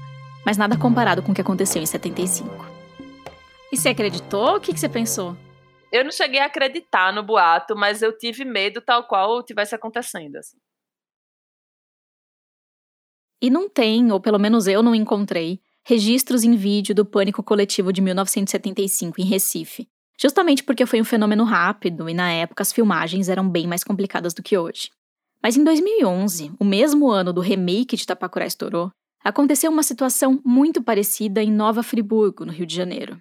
Mas 0.44 0.58
nada 0.58 0.76
comparado 0.76 1.22
com 1.22 1.32
o 1.32 1.34
que 1.34 1.40
aconteceu 1.40 1.80
em 1.80 1.86
75. 1.86 2.66
E 3.72 3.76
você 3.78 3.88
acreditou? 3.88 4.56
O 4.56 4.60
que, 4.60 4.74
que 4.74 4.80
você 4.80 4.88
pensou? 4.88 5.34
Eu 5.90 6.04
não 6.04 6.12
cheguei 6.12 6.40
a 6.40 6.44
acreditar 6.44 7.10
no 7.10 7.22
boato, 7.22 7.74
mas 7.74 8.02
eu 8.02 8.14
tive 8.14 8.44
medo 8.44 8.82
tal 8.82 9.04
qual 9.04 9.42
tivesse 9.42 9.74
acontecendo. 9.74 10.36
Assim. 10.36 10.58
E 13.40 13.50
não 13.50 13.68
tem, 13.68 14.10
ou 14.10 14.20
pelo 14.20 14.38
menos 14.38 14.66
eu 14.66 14.82
não 14.82 14.94
encontrei, 14.94 15.60
registros 15.86 16.44
em 16.44 16.56
vídeo 16.56 16.94
do 16.94 17.04
pânico 17.04 17.42
coletivo 17.42 17.92
de 17.92 18.00
1975 18.00 19.20
em 19.20 19.24
Recife. 19.24 19.86
Justamente 20.20 20.62
porque 20.62 20.86
foi 20.86 21.00
um 21.00 21.04
fenômeno 21.04 21.44
rápido 21.44 22.08
e 22.08 22.14
na 22.14 22.30
época 22.30 22.62
as 22.62 22.72
filmagens 22.72 23.28
eram 23.28 23.48
bem 23.48 23.66
mais 23.66 23.84
complicadas 23.84 24.32
do 24.32 24.42
que 24.42 24.56
hoje. 24.56 24.90
Mas 25.42 25.56
em 25.56 25.64
2011, 25.64 26.52
o 26.58 26.64
mesmo 26.64 27.10
ano 27.10 27.32
do 27.32 27.40
remake 27.40 27.96
de 27.96 28.06
Tapacurá 28.06 28.46
estourou, 28.46 28.90
aconteceu 29.22 29.70
uma 29.70 29.82
situação 29.82 30.40
muito 30.44 30.82
parecida 30.82 31.42
em 31.42 31.50
Nova 31.50 31.82
Friburgo, 31.82 32.46
no 32.46 32.52
Rio 32.52 32.66
de 32.66 32.74
Janeiro. 32.74 33.20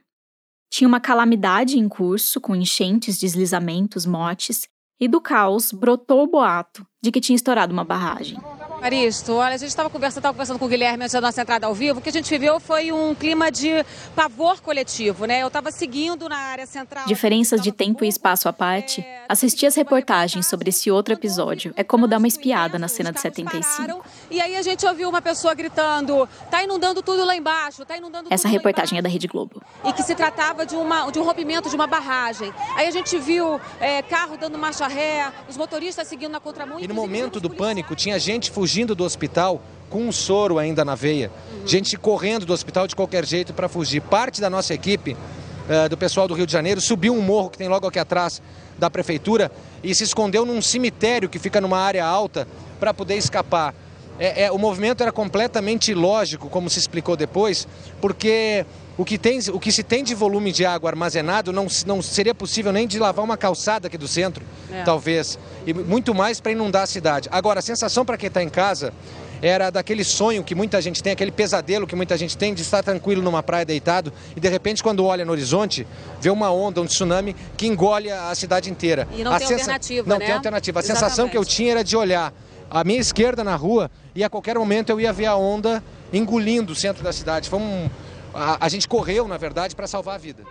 Tinha 0.70 0.88
uma 0.88 1.00
calamidade 1.00 1.78
em 1.78 1.90
curso, 1.90 2.40
com 2.40 2.56
enchentes, 2.56 3.18
deslizamentos, 3.18 4.06
mortes, 4.06 4.68
e 5.00 5.08
do 5.08 5.20
caos 5.20 5.72
brotou 5.72 6.24
o 6.24 6.28
boato 6.28 6.86
de 7.04 7.12
que 7.12 7.20
tinha 7.20 7.36
estourado 7.36 7.74
uma 7.74 7.84
barragem. 7.84 8.38
Maristo, 8.84 9.36
olha, 9.36 9.56
a 9.56 9.58
gente 9.58 9.70
estava 9.70 9.90
conversando, 9.90 10.28
conversando 10.28 10.60
com 10.60 10.66
o 10.66 10.68
Guilherme 10.68 11.06
antes 11.06 11.14
da 11.14 11.22
nossa 11.22 11.42
entrada 11.42 11.68
ao 11.68 11.74
vivo, 11.74 12.00
o 12.00 12.02
que 12.02 12.10
a 12.10 12.12
gente 12.12 12.30
viveu 12.30 12.60
foi 12.60 12.92
um 12.92 13.16
clima 13.16 13.50
de 13.50 13.70
pavor 14.14 14.60
coletivo, 14.60 15.24
né? 15.26 15.42
Eu 15.42 15.48
estava 15.48 15.72
seguindo 15.72 16.28
na 16.28 16.36
área 16.36 16.66
central. 16.66 17.06
Diferenças 17.06 17.62
de 17.62 17.72
tempo 17.72 18.04
e 18.04 18.10
espaço 18.10 18.50
à 18.50 18.52
parte, 18.52 19.00
é, 19.00 19.24
assistir 19.30 19.68
as 19.68 19.76
reportagens 19.76 20.48
sobre 20.48 20.68
esse 20.68 20.92
outro 20.92 21.14
episódio 21.14 21.74
é 21.78 21.84
como 21.84 22.10
dar 22.10 22.18
uma 22.18 22.28
espiada 22.28 22.78
na 22.78 22.90
cena 22.90 23.14
de 23.14 23.22
75. 23.22 24.04
E 24.30 24.42
aí 24.42 24.58
a 24.58 24.62
gente 24.62 24.86
ouviu 24.86 25.08
uma 25.08 25.22
pessoa 25.22 25.54
gritando: 25.54 26.28
tá 26.52 26.62
inundando 26.62 27.02
tudo 27.02 27.24
lá 27.24 27.38
embaixo, 27.38 27.86
tá 27.86 27.96
inundando 27.96 28.28
Essa 28.30 28.50
reportagem 28.50 29.00
é 29.00 29.02
da 29.02 29.08
Rede 29.08 29.28
Globo. 29.28 29.62
E 29.86 29.94
que 29.94 30.04
se 30.04 30.14
tratava 30.14 30.66
de, 30.66 30.76
uma, 30.76 31.10
de 31.10 31.20
um 31.20 31.24
rompimento 31.24 31.70
de 31.70 31.76
uma 31.76 31.88
barragem. 31.88 32.54
Aí 32.76 32.86
a 32.86 32.92
gente 32.92 33.18
viu 33.18 33.62
é, 33.80 34.02
carro 34.02 34.36
dando 34.38 34.58
marcha 34.58 34.88
ré, 34.88 35.32
os 35.48 35.56
motoristas 35.56 36.06
seguindo 36.06 36.32
na 36.32 36.42
contramão. 36.42 36.82
E 36.82 36.88
no 36.94 37.02
momento 37.02 37.40
do 37.40 37.50
pânico, 37.50 37.96
tinha 37.96 38.20
gente 38.20 38.52
fugindo 38.52 38.94
do 38.94 39.04
hospital 39.04 39.60
com 39.90 40.04
um 40.04 40.12
soro 40.12 40.60
ainda 40.60 40.86
na 40.86 40.94
veia. 40.94 41.32
Uhum. 41.52 41.68
Gente 41.68 41.98
correndo 41.98 42.46
do 42.46 42.54
hospital 42.54 42.88
de 42.88 42.96
qualquer 42.96 43.26
jeito 43.26 43.52
para 43.52 43.68
fugir. 43.68 44.00
Parte 44.00 44.40
da 44.40 44.50
nossa 44.50 44.76
equipe, 44.76 45.14
uh, 45.14 45.90
do 45.90 45.98
pessoal 45.98 46.28
do 46.28 46.36
Rio 46.36 46.46
de 46.46 46.54
Janeiro, 46.54 46.80
subiu 46.80 47.16
um 47.16 47.22
morro 47.22 47.50
que 47.50 47.58
tem 47.58 47.68
logo 47.68 47.88
aqui 47.88 47.98
atrás 47.98 48.42
da 48.78 48.90
prefeitura 48.92 49.52
e 49.84 49.94
se 49.94 50.04
escondeu 50.04 50.46
num 50.46 50.62
cemitério 50.62 51.28
que 51.28 51.40
fica 51.40 51.60
numa 51.60 51.80
área 51.80 52.06
alta 52.06 52.48
para 52.80 52.94
poder 52.94 53.16
escapar. 53.16 53.74
É, 54.20 54.44
é, 54.44 54.52
o 54.52 54.60
movimento 54.60 55.02
era 55.02 55.12
completamente 55.12 55.92
ilógico, 55.92 56.48
como 56.48 56.70
se 56.70 56.78
explicou 56.78 57.16
depois, 57.16 57.68
porque 58.00 58.64
o 58.96 59.04
que, 59.04 59.18
tem, 59.18 59.40
o 59.52 59.60
que 59.60 59.72
se 59.72 59.82
tem 59.82 60.04
de 60.04 60.14
volume 60.14 60.52
de 60.52 60.66
água 60.66 60.92
armazenado 60.92 61.52
não, 61.52 61.66
não 61.86 62.02
seria 62.02 62.36
possível 62.36 62.72
nem 62.72 62.88
de 62.88 63.00
lavar 63.00 63.26
uma 63.26 63.36
calçada 63.36 63.88
aqui 63.88 63.98
do 63.98 64.08
centro, 64.08 64.46
é. 64.72 64.84
talvez. 64.84 65.40
E 65.66 65.74
muito 65.74 66.14
mais 66.14 66.40
para 66.40 66.52
inundar 66.52 66.84
a 66.84 66.88
cidade. 66.88 67.30
Agora, 67.32 67.60
a 67.60 67.62
sensação 67.62 68.04
para 68.06 68.18
quem 68.18 68.28
está 68.28 68.44
em 68.44 68.50
casa 68.50 68.94
era 69.42 69.70
daquele 69.70 70.06
sonho 70.06 70.42
que 70.42 70.56
muita 70.56 70.82
gente 70.82 71.04
tem, 71.04 71.12
aquele 71.12 71.32
pesadelo 71.32 71.86
que 71.86 71.96
muita 71.98 72.16
gente 72.18 72.38
tem 72.38 72.54
de 72.54 72.62
estar 72.62 72.82
tranquilo 72.82 73.22
numa 73.22 73.44
praia 73.44 73.66
deitado 73.66 74.12
e 74.38 74.40
de 74.40 74.48
repente 74.48 74.82
quando 74.82 75.04
olha 75.06 75.26
no 75.26 75.34
horizonte, 75.34 75.86
vê 76.22 76.30
uma 76.30 76.50
onda, 76.50 76.82
um 76.82 76.86
tsunami 76.86 77.36
que 77.58 77.68
engole 77.68 78.10
a 78.10 78.34
cidade 78.36 78.72
inteira. 78.72 79.06
E 79.14 79.22
não 79.22 79.34
a 79.34 79.40
tem 79.40 79.48
sensa... 79.50 79.62
alternativa, 79.64 80.10
Não 80.10 80.18
né? 80.18 80.26
tem 80.28 80.36
alternativa. 80.36 80.80
A 80.80 80.82
Exatamente. 80.82 81.04
sensação 81.04 81.28
que 81.28 81.38
eu 81.38 81.44
tinha 81.44 81.72
era 81.72 81.84
de 81.84 81.98
olhar 81.98 82.34
à 82.72 82.86
minha 82.86 83.00
esquerda 83.00 83.44
na 83.44 83.56
rua 83.56 83.92
e 84.16 84.24
a 84.24 84.30
qualquer 84.30 84.58
momento 84.58 84.90
eu 84.92 85.02
ia 85.02 85.12
ver 85.12 85.26
a 85.26 85.36
onda 85.36 85.84
engolindo 86.14 86.72
o 86.72 86.76
centro 86.76 87.04
da 87.04 87.12
cidade. 87.12 87.50
Foi 87.50 87.60
um, 87.60 87.90
a, 88.34 88.66
a 88.66 88.70
gente 88.70 88.88
correu, 88.88 89.28
na 89.28 89.38
verdade, 89.38 89.76
para 89.76 89.88
salvar 89.88 90.16
a 90.16 90.18
vida. 90.18 90.44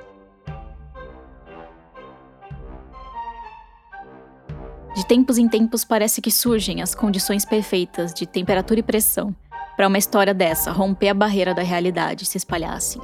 De 4.94 5.06
tempos 5.06 5.38
em 5.38 5.48
tempos 5.48 5.86
parece 5.86 6.20
que 6.20 6.30
surgem 6.30 6.82
as 6.82 6.94
condições 6.94 7.46
perfeitas 7.46 8.12
de 8.12 8.26
temperatura 8.26 8.80
e 8.80 8.82
pressão 8.82 9.34
para 9.74 9.88
uma 9.88 9.96
história 9.96 10.34
dessa 10.34 10.70
romper 10.70 11.08
a 11.08 11.14
barreira 11.14 11.54
da 11.54 11.62
realidade 11.62 12.24
e 12.24 12.26
se 12.26 12.36
espalhar 12.36 12.74
assim. 12.74 13.00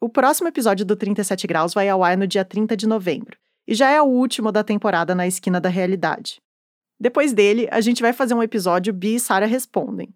O 0.00 0.08
próximo 0.08 0.46
episódio 0.46 0.86
do 0.86 0.94
37 0.94 1.44
Graus 1.48 1.74
vai 1.74 1.88
ao 1.88 2.04
ar 2.04 2.16
no 2.16 2.28
dia 2.28 2.44
30 2.44 2.76
de 2.76 2.86
novembro, 2.86 3.36
e 3.66 3.74
já 3.74 3.90
é 3.90 4.00
o 4.00 4.04
último 4.04 4.52
da 4.52 4.62
temporada 4.62 5.12
na 5.12 5.26
Esquina 5.26 5.60
da 5.60 5.68
Realidade. 5.68 6.40
Depois 6.98 7.32
dele, 7.32 7.68
a 7.70 7.80
gente 7.80 8.02
vai 8.02 8.12
fazer 8.12 8.34
um 8.34 8.42
episódio 8.42 8.92
Bi 8.92 9.14
e 9.16 9.20
Sara 9.20 9.46
Respondem. 9.46 10.14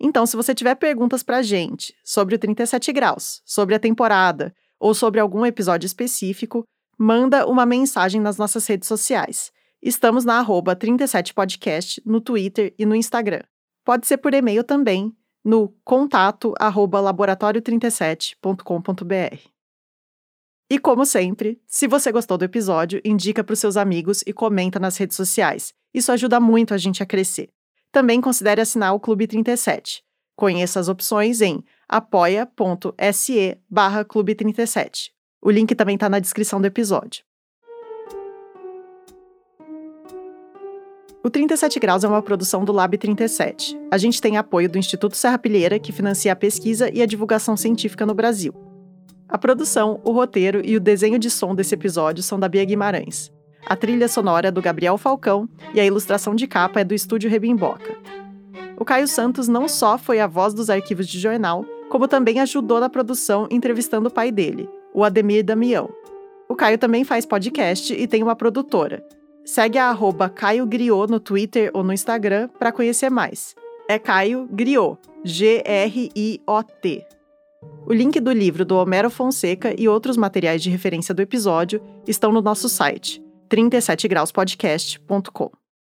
Então, 0.00 0.26
se 0.26 0.36
você 0.36 0.54
tiver 0.54 0.74
perguntas 0.74 1.22
pra 1.22 1.42
gente 1.42 1.94
sobre 2.02 2.34
o 2.34 2.38
37 2.38 2.92
Graus, 2.92 3.40
sobre 3.44 3.74
a 3.74 3.78
temporada 3.78 4.54
ou 4.80 4.94
sobre 4.94 5.20
algum 5.20 5.46
episódio 5.46 5.86
específico, 5.86 6.64
manda 6.98 7.46
uma 7.46 7.64
mensagem 7.64 8.20
nas 8.20 8.36
nossas 8.36 8.66
redes 8.66 8.88
sociais. 8.88 9.52
Estamos 9.80 10.24
na 10.24 10.38
arroba 10.38 10.74
37podcast 10.74 12.02
no 12.04 12.20
Twitter 12.20 12.74
e 12.78 12.86
no 12.86 12.96
Instagram. 12.96 13.42
Pode 13.84 14.06
ser 14.06 14.18
por 14.18 14.34
e-mail 14.34 14.64
também, 14.64 15.14
no 15.44 15.68
contato 15.84 16.54
arroba 16.58 17.00
laboratório37.com.br. 17.00 19.52
E 20.70 20.78
como 20.78 21.04
sempre, 21.04 21.60
se 21.66 21.86
você 21.86 22.10
gostou 22.10 22.38
do 22.38 22.44
episódio, 22.44 22.98
indica 23.04 23.44
para 23.44 23.52
os 23.52 23.58
seus 23.58 23.76
amigos 23.76 24.22
e 24.26 24.32
comenta 24.32 24.78
nas 24.78 24.96
redes 24.96 25.16
sociais. 25.16 25.74
Isso 25.92 26.12
ajuda 26.12 26.40
muito 26.40 26.74
a 26.74 26.78
gente 26.78 27.02
a 27.02 27.06
crescer. 27.06 27.50
Também 27.90 28.20
considere 28.20 28.60
assinar 28.60 28.94
o 28.94 29.00
Clube 29.00 29.26
37. 29.26 30.02
Conheça 30.34 30.80
as 30.80 30.88
opções 30.88 31.40
em 31.40 31.62
apoia.se 31.88 33.58
barra 33.68 34.04
Clube 34.04 34.34
37. 34.34 35.12
O 35.42 35.50
link 35.50 35.74
também 35.74 35.96
está 35.96 36.08
na 36.08 36.18
descrição 36.18 36.60
do 36.60 36.66
episódio. 36.66 37.24
O 41.24 41.30
37 41.30 41.78
Graus 41.78 42.02
é 42.02 42.08
uma 42.08 42.22
produção 42.22 42.64
do 42.64 42.72
Lab 42.72 42.98
37. 42.98 43.78
A 43.90 43.98
gente 43.98 44.20
tem 44.20 44.36
apoio 44.36 44.68
do 44.68 44.78
Instituto 44.78 45.16
Serra 45.16 45.38
Pilheira, 45.38 45.78
que 45.78 45.92
financia 45.92 46.32
a 46.32 46.36
pesquisa 46.36 46.90
e 46.92 47.00
a 47.00 47.06
divulgação 47.06 47.56
científica 47.56 48.04
no 48.04 48.14
Brasil. 48.14 48.52
A 49.28 49.38
produção, 49.38 50.00
o 50.02 50.10
roteiro 50.10 50.60
e 50.64 50.76
o 50.76 50.80
desenho 50.80 51.18
de 51.18 51.30
som 51.30 51.54
desse 51.54 51.74
episódio 51.74 52.22
são 52.22 52.40
da 52.40 52.48
Bia 52.48 52.64
Guimarães. 52.64 53.30
A 53.66 53.76
trilha 53.76 54.08
sonora 54.08 54.48
é 54.48 54.50
do 54.50 54.62
Gabriel 54.62 54.98
Falcão 54.98 55.48
e 55.74 55.80
a 55.80 55.84
ilustração 55.84 56.34
de 56.34 56.46
capa 56.46 56.80
é 56.80 56.84
do 56.84 56.94
Estúdio 56.94 57.30
Rebimboca. 57.30 57.96
O 58.76 58.84
Caio 58.84 59.06
Santos 59.06 59.48
não 59.48 59.68
só 59.68 59.96
foi 59.96 60.20
a 60.20 60.26
voz 60.26 60.52
dos 60.54 60.68
arquivos 60.68 61.06
de 61.06 61.18
jornal, 61.18 61.64
como 61.88 62.08
também 62.08 62.40
ajudou 62.40 62.80
na 62.80 62.88
produção 62.88 63.46
entrevistando 63.50 64.08
o 64.08 64.12
pai 64.12 64.32
dele, 64.32 64.68
o 64.92 65.04
Ademir 65.04 65.44
Damião. 65.44 65.88
O 66.48 66.54
Caio 66.54 66.78
também 66.78 67.04
faz 67.04 67.24
podcast 67.24 67.94
e 67.94 68.06
tem 68.06 68.22
uma 68.22 68.36
produtora, 68.36 69.02
Segue 69.44 69.76
a 69.76 69.90
arroba 69.90 70.28
Caio 70.28 70.64
Griot 70.64 71.10
no 71.10 71.18
Twitter 71.18 71.70
ou 71.74 71.82
no 71.82 71.92
Instagram 71.92 72.48
para 72.58 72.70
conhecer 72.70 73.10
mais. 73.10 73.56
É 73.88 73.98
Caio 73.98 74.48
Griot, 74.50 74.98
G-R-I-O-T. 75.24 77.06
O 77.84 77.92
link 77.92 78.20
do 78.20 78.32
livro 78.32 78.64
do 78.64 78.76
Homero 78.76 79.10
Fonseca 79.10 79.74
e 79.76 79.88
outros 79.88 80.16
materiais 80.16 80.62
de 80.62 80.70
referência 80.70 81.12
do 81.12 81.22
episódio 81.22 81.82
estão 82.06 82.32
no 82.32 82.40
nosso 82.40 82.68
site, 82.68 83.21
37grauspodcast.com. 83.52 85.61